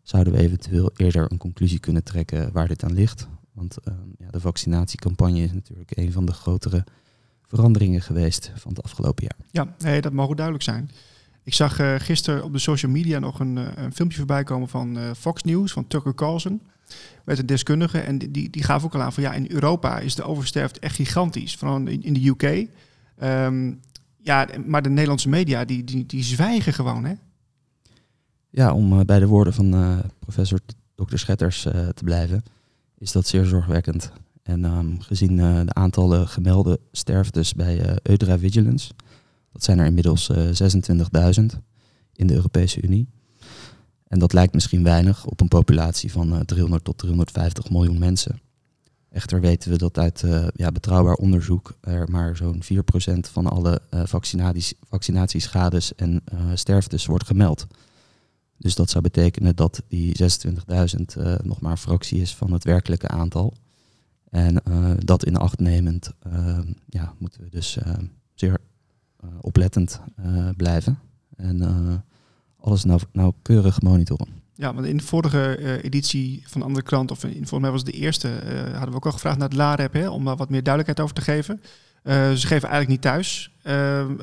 zouden 0.02 0.32
we 0.32 0.38
eventueel 0.38 0.90
eerder 0.96 1.32
een 1.32 1.38
conclusie 1.38 1.78
kunnen 1.78 2.04
trekken 2.04 2.52
waar 2.52 2.68
dit 2.68 2.84
aan 2.84 2.92
ligt. 2.92 3.28
Want 3.52 3.76
ja, 4.18 4.30
de 4.30 4.40
vaccinatiecampagne 4.40 5.42
is 5.42 5.52
natuurlijk 5.52 5.96
een 5.96 6.12
van 6.12 6.24
de 6.26 6.32
grotere 6.32 6.84
veranderingen 7.46 8.00
geweest 8.00 8.52
van 8.54 8.72
het 8.72 8.82
afgelopen 8.82 9.24
jaar. 9.24 9.46
Ja, 9.50 9.74
nee, 9.78 10.00
dat 10.00 10.12
mag 10.12 10.28
duidelijk 10.28 10.64
zijn. 10.64 10.90
Ik 11.44 11.54
zag 11.54 11.80
uh, 11.80 11.94
gisteren 11.98 12.44
op 12.44 12.52
de 12.52 12.58
social 12.58 12.92
media 12.92 13.18
nog 13.18 13.40
een, 13.40 13.56
uh, 13.56 13.66
een 13.74 13.92
filmpje 13.92 14.18
voorbij 14.18 14.44
komen 14.44 14.68
van 14.68 14.96
uh, 14.96 15.10
Fox 15.16 15.42
News, 15.42 15.72
van 15.72 15.86
Tucker 15.86 16.14
Carlson. 16.14 16.60
Met 17.24 17.38
een 17.38 17.46
deskundige. 17.46 17.98
En 17.98 18.18
die, 18.18 18.50
die 18.50 18.62
gaf 18.62 18.84
ook 18.84 18.94
al 18.94 19.02
aan 19.02 19.12
van 19.12 19.22
ja, 19.22 19.32
in 19.32 19.50
Europa 19.50 19.98
is 19.98 20.14
de 20.14 20.22
oversterfte 20.22 20.80
echt 20.80 20.94
gigantisch. 20.94 21.56
Vooral 21.56 21.86
in, 21.86 22.12
de 22.12 22.28
UK. 22.28 22.68
Ehm, 23.18 23.72
ja, 24.16 24.48
maar 24.66 24.82
de 24.82 24.88
Nederlandse 24.88 25.28
media, 25.28 25.64
die, 25.64 25.84
die, 25.84 26.06
die 26.06 26.22
zwijgen 26.22 26.72
gewoon, 26.72 27.04
hè? 27.04 27.14
Ja, 28.50 28.72
om 28.72 29.06
bij 29.06 29.18
de 29.18 29.26
woorden 29.26 29.54
van 29.54 30.00
professor 30.18 30.58
Dr. 30.94 31.16
Schetters 31.16 31.62
te 31.62 32.04
blijven, 32.04 32.42
is 32.98 33.12
dat 33.12 33.26
zeer 33.26 33.44
zorgwekkend. 33.44 34.12
En 34.42 34.64
um, 34.64 35.00
gezien 35.00 35.36
de 35.36 35.74
aantallen 35.74 36.28
gemelde 36.28 36.80
sterftes 36.92 37.54
bij 37.54 37.98
Eudra 38.02 38.38
Vigilance 38.38 38.92
dat 39.54 39.64
zijn 39.64 39.78
er 39.78 39.86
inmiddels 39.86 40.28
uh, 40.28 40.48
eh, 40.48 41.36
26.000 41.38 41.44
in 42.12 42.26
de 42.26 42.34
Europese 42.34 42.82
Unie. 42.82 43.08
En 44.06 44.18
dat 44.18 44.32
lijkt 44.32 44.54
misschien 44.54 44.82
weinig 44.82 45.26
op 45.26 45.40
een 45.40 45.48
populatie 45.48 46.12
van 46.12 46.32
uh, 46.34 46.40
300 46.40 46.84
tot 46.84 46.98
350 46.98 47.70
miljoen 47.70 47.98
mensen. 47.98 48.40
Echter 49.10 49.40
weten 49.40 49.70
we 49.70 49.78
dat 49.78 49.98
uit 49.98 50.22
uh, 50.22 50.46
ja, 50.54 50.72
betrouwbaar 50.72 51.14
onderzoek 51.14 51.76
er 51.80 52.10
maar 52.10 52.36
zo'n 52.36 52.62
4% 52.62 52.66
van 53.20 53.46
alle 53.46 53.80
vaccinatieschades 54.88 55.94
en 55.94 56.22
sterftes 56.54 57.06
wordt 57.06 57.26
gemeld. 57.26 57.66
Dus 58.56 58.74
dat 58.74 58.90
zou 58.90 59.02
betekenen 59.02 59.56
dat 59.56 59.82
die 59.88 60.16
26.000 60.22 61.42
nog 61.42 61.60
maar 61.60 61.70
een 61.70 61.78
fractie 61.78 62.20
is 62.20 62.34
van 62.34 62.52
het 62.52 62.64
werkelijke 62.64 63.08
aantal. 63.08 63.54
En 64.30 64.62
dat 64.98 65.24
in 65.24 65.36
acht 65.36 65.58
nemend 65.58 66.10
ja, 66.88 67.14
moeten 67.18 67.42
we 67.42 67.48
dus 67.50 67.78
zeer 68.34 68.52
eh, 68.52 68.73
oplettend 69.40 70.00
eh, 70.16 70.48
blijven. 70.56 70.98
En 71.36 71.62
eh, 71.62 71.94
alles 72.60 72.84
nauwkeurig 73.12 73.82
monitoren. 73.82 74.28
Ja, 74.54 74.74
want 74.74 74.86
in 74.86 74.96
de 74.96 75.02
vorige 75.02 75.56
uh, 75.60 75.84
editie 75.84 76.42
van 76.46 76.60
de 76.60 76.66
andere 76.66 76.84
krant, 76.84 77.10
of 77.10 77.24
in, 77.24 77.32
volgens 77.32 77.60
mij 77.60 77.70
was 77.70 77.82
het 77.82 77.92
de 77.92 77.98
eerste, 77.98 78.28
uh, 78.28 78.70
hadden 78.70 78.90
we 78.90 78.96
ook 78.96 79.06
al 79.06 79.12
gevraagd 79.12 79.38
naar 79.38 79.48
het 79.48 79.56
LAREP, 79.56 79.92
hè, 79.92 80.08
om 80.08 80.24
daar 80.24 80.36
wat 80.36 80.50
meer 80.50 80.62
duidelijkheid 80.62 81.00
over 81.00 81.14
te 81.14 81.32
geven. 81.32 81.60
Uh, 82.04 82.12
ze 82.32 82.46
geven 82.46 82.68
eigenlijk 82.68 82.88
niet 82.88 83.00
thuis. 83.00 83.50
Um, 83.66 84.16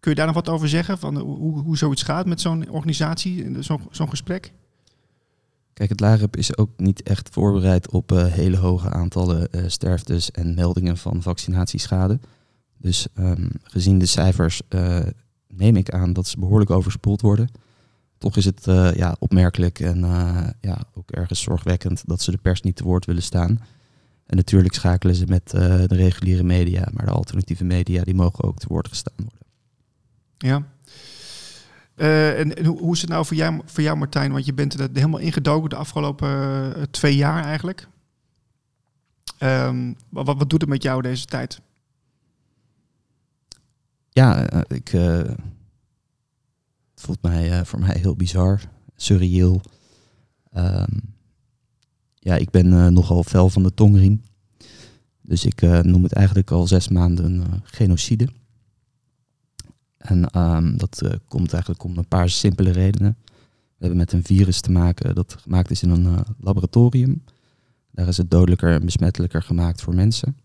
kun 0.00 0.10
je 0.10 0.14
daar 0.14 0.26
nog 0.26 0.34
wat 0.34 0.48
over 0.48 0.68
zeggen, 0.68 0.98
van 0.98 1.16
hoe, 1.16 1.60
hoe 1.60 1.76
zoiets 1.76 2.02
gaat 2.02 2.26
met 2.26 2.40
zo'n 2.40 2.70
organisatie, 2.70 3.62
zo'n 3.62 3.80
zo'n 3.90 4.08
gesprek? 4.08 4.52
Kijk, 5.72 5.88
het 5.88 6.00
LAREP 6.00 6.36
is 6.36 6.56
ook 6.56 6.70
niet 6.76 7.02
echt 7.02 7.28
voorbereid 7.28 7.90
op 7.90 8.10
hele 8.10 8.56
hoge 8.56 8.90
aantallen 8.90 9.48
sterftes 9.66 10.30
en 10.30 10.54
meldingen 10.54 10.96
van 10.96 11.22
vaccinatieschade. 11.22 12.18
Dus 12.80 13.06
um, 13.18 13.50
gezien 13.62 13.98
de 13.98 14.06
cijfers 14.06 14.62
uh, 14.68 14.98
neem 15.48 15.76
ik 15.76 15.90
aan 15.90 16.12
dat 16.12 16.26
ze 16.26 16.38
behoorlijk 16.38 16.70
overspoeld 16.70 17.20
worden. 17.20 17.48
Toch 18.18 18.36
is 18.36 18.44
het 18.44 18.66
uh, 18.66 18.94
ja, 18.94 19.16
opmerkelijk 19.18 19.80
en 19.80 19.98
uh, 19.98 20.46
ja, 20.60 20.82
ook 20.94 21.10
ergens 21.10 21.40
zorgwekkend 21.40 22.02
dat 22.06 22.22
ze 22.22 22.30
de 22.30 22.36
pers 22.36 22.60
niet 22.60 22.76
te 22.76 22.84
woord 22.84 23.06
willen 23.06 23.22
staan. 23.22 23.60
En 24.30 24.36
natuurlijk 24.36 24.74
schakelen 24.74 25.14
ze 25.14 25.24
met 25.26 25.54
eh, 25.54 25.60
de 25.86 25.94
reguliere 25.94 26.42
media, 26.42 26.88
maar 26.92 27.04
de 27.04 27.12
alternatieve 27.12 27.64
media 27.64 28.02
die 28.02 28.14
mogen 28.14 28.44
ook 28.44 28.58
te 28.58 28.66
woord 28.68 28.88
gestaan 28.88 29.14
worden. 29.16 29.46
Ja. 30.38 30.62
Eh, 31.94 32.38
en, 32.38 32.56
en 32.56 32.64
hoe, 32.64 32.78
hoe 32.78 32.94
is 32.94 33.00
het 33.00 33.10
nou 33.10 33.26
voor 33.26 33.36
jou, 33.36 33.60
voor 33.64 33.82
jou, 33.82 33.96
Martijn? 33.96 34.32
Want 34.32 34.46
je 34.46 34.54
bent 34.54 34.80
er 34.80 34.88
helemaal 34.92 35.20
ingedoken 35.20 35.70
de 35.70 35.76
afgelopen 35.76 36.28
eh, 36.76 36.82
twee 36.90 37.16
jaar 37.16 37.44
eigenlijk. 37.44 37.88
Ehm, 39.38 39.92
wat, 40.08 40.26
wat 40.26 40.50
doet 40.50 40.60
het 40.60 40.70
met 40.70 40.82
jou 40.82 41.02
deze 41.02 41.24
tijd? 41.24 41.60
Ja, 44.20 44.46
eh, 44.46 44.60
eh, 44.92 45.26
het 46.90 47.00
voelt 47.00 47.22
mij 47.22 47.58
eh, 47.58 47.64
voor 47.64 47.78
mij 47.78 47.98
heel 47.98 48.16
bizar, 48.16 48.60
surreëel. 48.96 49.60
Ehm, 50.52 50.98
ja, 52.14 52.34
ik 52.34 52.50
ben 52.50 52.92
nogal 52.92 53.22
fel 53.22 53.48
van 53.48 53.62
de 53.62 53.74
tongriem. 53.74 54.22
Dus 55.20 55.44
ik 55.44 55.60
noem 55.82 56.02
het 56.02 56.12
eigenlijk 56.12 56.50
al 56.50 56.66
zes 56.66 56.88
maanden 56.88 57.24
een 57.24 57.60
genocide. 57.62 58.28
En 59.96 60.30
ehm, 60.30 60.76
dat 60.76 61.02
komt 61.28 61.52
eigenlijk 61.52 61.84
om 61.84 61.98
een 61.98 62.08
paar 62.08 62.28
simpele 62.28 62.70
redenen. 62.70 63.16
We 63.54 63.86
hebben 63.86 63.98
met 63.98 64.12
een 64.12 64.24
virus 64.24 64.60
te 64.60 64.70
maken 64.70 65.14
dat 65.14 65.36
gemaakt 65.40 65.70
is 65.70 65.82
in 65.82 65.90
een 65.90 66.24
laboratorium. 66.40 67.24
Daar 67.90 68.08
is 68.08 68.16
het 68.16 68.30
dodelijker 68.30 68.72
en 68.72 68.84
besmettelijker 68.84 69.42
gemaakt 69.42 69.82
voor 69.82 69.94
mensen. 69.94 70.36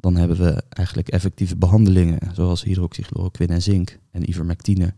Dan 0.00 0.16
hebben 0.16 0.36
we 0.36 0.62
eigenlijk 0.68 1.08
effectieve 1.08 1.56
behandelingen, 1.56 2.18
zoals 2.34 2.62
hydroxychloroquine 2.62 3.54
en 3.54 3.62
zink 3.62 3.98
en 4.10 4.28
ivermectine, 4.28 4.94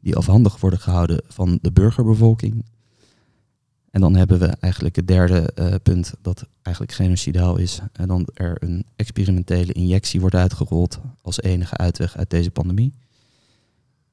die 0.00 0.16
afhandig 0.16 0.60
worden 0.60 0.78
gehouden 0.78 1.22
van 1.28 1.58
de 1.62 1.72
burgerbevolking. 1.72 2.64
En 3.90 4.00
dan 4.00 4.14
hebben 4.14 4.38
we 4.38 4.46
eigenlijk 4.46 4.96
het 4.96 5.08
derde 5.08 5.52
eh, 5.52 5.74
punt 5.82 6.14
dat 6.22 6.46
eigenlijk 6.62 6.96
genocidaal 6.96 7.56
is. 7.56 7.80
En 7.92 8.08
dan 8.08 8.28
er 8.34 8.56
een 8.62 8.84
experimentele 8.96 9.72
injectie 9.72 10.20
wordt 10.20 10.34
uitgerold 10.34 11.00
als 11.22 11.42
enige 11.42 11.76
uitweg 11.76 12.16
uit 12.16 12.30
deze 12.30 12.50
pandemie. 12.50 12.92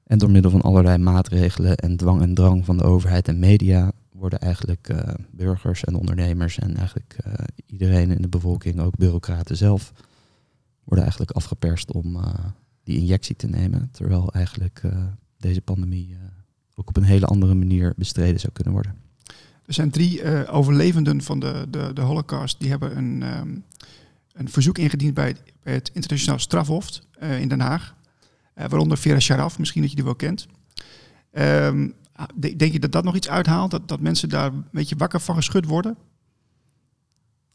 En 0.04 0.18
door 0.18 0.32
middel 0.32 0.52
van 0.52 0.62
allerlei 0.62 0.98
maatregelen 0.98 1.76
en 1.78 1.98
dwang 1.98 2.22
en 2.22 2.34
drang 2.34 2.66
van 2.66 2.78
de 2.78 2.84
overheid 2.84 3.28
en 3.28 3.40
media 3.40 3.92
worden 4.12 4.40
eigenlijk 4.40 4.90
eh, 4.90 5.14
burgers 5.32 5.84
en 5.84 5.96
ondernemers 5.96 6.60
en 6.60 6.78
eigenlijk 6.78 7.16
eh, 7.24 7.34
iedereen 7.66 8.12
in 8.12 8.22
de 8.22 8.28
bevolking, 8.28 8.80
ook 8.80 8.98
bureaucraten 8.98 9.58
zelf, 9.58 9.94
worden 10.84 11.04
eigenlijk 11.04 11.32
afgeperst 11.32 11.92
om 11.92 12.16
eh, 12.16 12.34
die 12.84 13.00
injectie 13.00 13.36
te 13.36 13.48
nemen. 13.48 13.90
Terwijl 13.92 14.34
eigenlijk 14.34 14.80
eh, 14.84 15.06
deze 15.38 15.62
pandemie 15.62 16.14
eh, 16.14 16.20
ook 16.76 16.88
op 16.88 16.98
een 16.98 17.04
hele 17.04 17.26
andere 17.26 17.54
manier 17.54 17.94
bestreden 17.98 18.40
zou 18.40 18.54
kunnen 18.54 18.74
worden. 18.74 18.96
Er 19.66 19.74
zijn 19.74 19.90
drie 19.92 20.48
overlevenden 20.48 21.22
van 21.22 21.40
de, 21.40 21.66
de, 21.70 21.92
de 21.94 22.02
Holocaust. 22.02 22.60
Die 22.60 22.70
hebben 22.70 22.98
een, 22.98 23.24
ehm, 23.24 23.56
een 24.34 24.50
verzoek 24.50 24.78
ingediend 24.78 25.14
bij, 25.14 25.36
bij 25.64 25.74
het 25.74 25.92
Internationaal 25.94 26.40
Strafhof 26.40 27.00
in 27.40 27.48
Den 27.48 27.60
Haag. 27.60 27.96
Waaronder 28.54 28.98
Vera 28.98 29.20
Sharaf, 29.20 29.60
misschien 29.60 29.82
dat 29.82 29.90
je 29.90 29.96
die 29.96 30.06
wel 30.06 30.16
kent. 30.16 30.48
Ehm, 31.32 31.90
de- 32.36 32.56
denk 32.56 32.72
je 32.74 32.80
dat 32.80 32.92
dat 32.92 33.04
nog 33.04 33.16
iets 33.16 33.30
uithaalt? 33.30 33.72
Dat, 33.72 33.88
dat 33.88 34.00
mensen 34.00 34.30
daar 34.30 34.54
een 34.54 34.66
beetje 34.72 34.96
wakker 34.96 35.20
van 35.20 35.36
geschud 35.36 35.66
worden? 35.66 35.98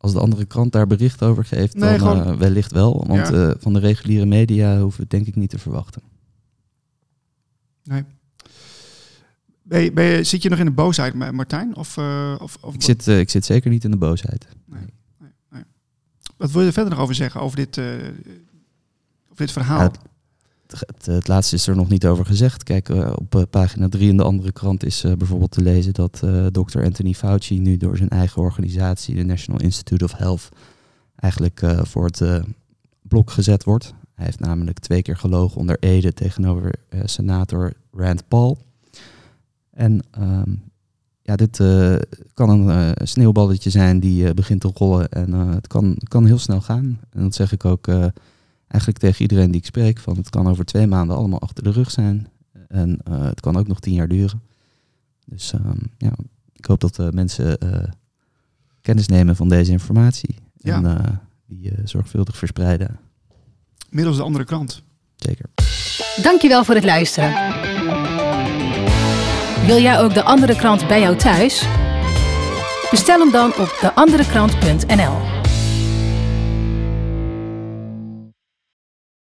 Als 0.01 0.13
de 0.13 0.21
andere 0.21 0.45
krant 0.45 0.73
daar 0.73 0.87
bericht 0.87 1.23
over 1.23 1.45
geeft, 1.45 1.75
Nee, 1.75 1.99
dan 1.99 2.09
gewoon- 2.09 2.27
eh, 2.33 2.37
wellicht 2.39 2.73
wel. 2.73 3.05
Want 3.07 3.29
Ja. 3.29 3.49
eh, 3.49 3.55
van 3.59 3.73
de 3.73 3.79
reguliere 3.79 4.27
media 4.27 4.71
hoeven 4.79 4.97
we 4.97 5.03
het 5.03 5.11
denk 5.11 5.27
ik 5.27 5.37
niet 5.37 5.51
te 5.51 5.59
verwachten. 5.59 6.03
Nee. 7.85 8.05
Ben 9.63 9.81
je, 9.83 9.93
ben 9.93 10.05
je- 10.05 10.25
zit 10.25 10.43
je 10.43 10.49
nog 10.49 10.59
in 10.59 10.65
de 10.65 10.71
boosheid, 10.71 11.15
Ma- 11.15 11.33
Martijn? 11.33 11.77
Of, 11.77 11.97
eh, 11.97 12.35
of, 12.41 12.57
of 12.61 12.75
Ik 12.75 12.83
zit, 12.83 13.07
ik 13.07 13.31
zit 13.31 13.45
zeker 13.45 13.71
niet 13.71 13.85
in 13.85 13.91
de 13.91 13.97
boosheid. 13.97 14.47
wat 16.37 16.51
wil 16.51 16.61
je 16.61 16.67
er 16.67 16.73
verder 16.73 16.93
nog 16.93 17.01
over 17.03 17.15
zeggen? 17.15 17.41
Over 17.41 17.57
dit, 17.57 17.79
over 17.79 19.37
dit 19.37 19.53
verhaal? 19.53 19.81
Ja, 19.81 19.91
het, 20.69 21.07
het, 21.07 21.29
laatste 21.29 21.55
is 21.55 21.67
er 21.67 21.77
nog 21.77 21.89
niet 21.89 22.07
over 22.07 22.27
gezegd. 22.27 22.63
Kijk, 22.63 22.89
eh, 22.89 23.13
op 23.15 23.35
eh, 23.35 23.43
pagina 23.51 23.89
3 23.89 24.09
in 24.09 24.17
de 24.17 24.23
andere 24.23 24.53
krant 24.53 24.85
is 24.85 25.05
eh, 25.05 25.13
bijvoorbeeld 25.13 25.51
te 25.51 25.63
lezen 25.63 25.93
dat 25.93 26.23
eh 26.23 26.47
Dr. 26.47 26.83
Anthony 26.83 27.13
Fauci 27.13 27.59
nu 27.59 27.77
door 27.77 27.97
zijn 27.97 28.09
eigen 28.09 28.43
organisatie, 28.43 29.15
de 29.15 29.25
National 29.25 29.61
Institute 29.61 30.05
of 30.05 30.13
Health, 30.13 30.49
eigenlijk 31.17 31.63
voor 31.83 32.05
het 32.05 32.43
blok 33.03 33.31
gezet 33.31 33.65
wordt. 33.65 33.95
Hij 34.15 34.25
heeft 34.25 34.41
namelijk 34.41 34.79
twee 34.79 35.03
keer 35.03 35.17
gelogen 35.17 35.61
onder 35.61 35.77
Ede 35.81 36.13
tegenover 36.13 36.75
senator 37.05 37.73
Rand 37.93 38.29
Paul. 38.29 38.59
En 39.71 40.01
ehm, 40.11 40.55
ja, 41.23 41.37
dit 41.37 41.57
kan 42.35 42.49
een 42.51 42.95
sneeuwballetje 43.07 43.71
zijn 43.71 44.01
die 44.01 44.35
begint 44.35 44.61
te 44.61 44.71
rollen 44.75 45.09
en 45.09 45.33
het 45.33 45.67
kan, 45.67 45.97
kan 46.09 46.27
heel 46.27 46.39
snel 46.39 46.61
gaan. 46.61 47.01
En 47.11 47.23
dat 47.23 47.35
zeg 47.35 47.53
ik 47.53 47.65
ook 47.65 47.89
eigenlijk 48.69 49.01
tegen 49.03 49.23
iedereen 49.23 49.51
die 49.51 49.61
ik 49.61 49.67
spreek, 49.67 49.99
van 49.99 50.17
het 50.17 50.31
kan 50.31 50.49
over 50.49 50.65
twee 50.65 50.87
maanden 50.87 51.17
allemaal 51.17 51.41
achter 51.41 51.65
de 51.65 51.71
rug 51.71 51.91
zijn. 51.91 52.29
En 52.69 52.99
eh, 53.05 53.23
het 53.23 53.41
kan 53.41 53.57
ook 53.57 53.69
nog 53.69 53.81
tien 53.81 53.95
jaar 53.95 54.09
duren. 54.09 54.43
Dus 55.27 55.53
ehm, 55.53 55.79
ja, 55.99 56.13
ik 56.53 56.65
hoop 56.65 56.81
dat 56.81 56.99
eh, 56.99 57.09
mensen 57.09 57.59
eh, 57.59 57.89
kennis 58.81 59.09
nemen 59.09 59.37
van 59.37 59.49
deze 59.49 59.73
informatie. 59.73 60.37
Ja. 60.57 60.77
En 60.77 60.87
eh, 60.87 61.13
die 61.47 61.71
eh, 61.71 61.79
zorgvuldig 61.85 62.37
verspreiden. 62.37 62.99
Middels 63.91 64.17
de 64.17 64.23
andere 64.23 64.45
krant. 64.45 64.83
Zeker. 65.17 65.45
Dankjewel 66.23 66.65
voor 66.65 66.75
het 66.75 66.85
luisteren. 66.85 67.33
Wil 69.67 69.81
jij 69.81 70.01
ook 70.01 70.15
de 70.15 70.23
andere 70.23 70.57
krant 70.57 70.89
bij 70.89 71.01
jou 71.01 71.17
thuis? 71.17 71.67
Bestel 72.91 73.19
hem 73.19 73.31
dan 73.33 73.49
op 73.49 73.79
deanderekrant.nl. 73.81 75.38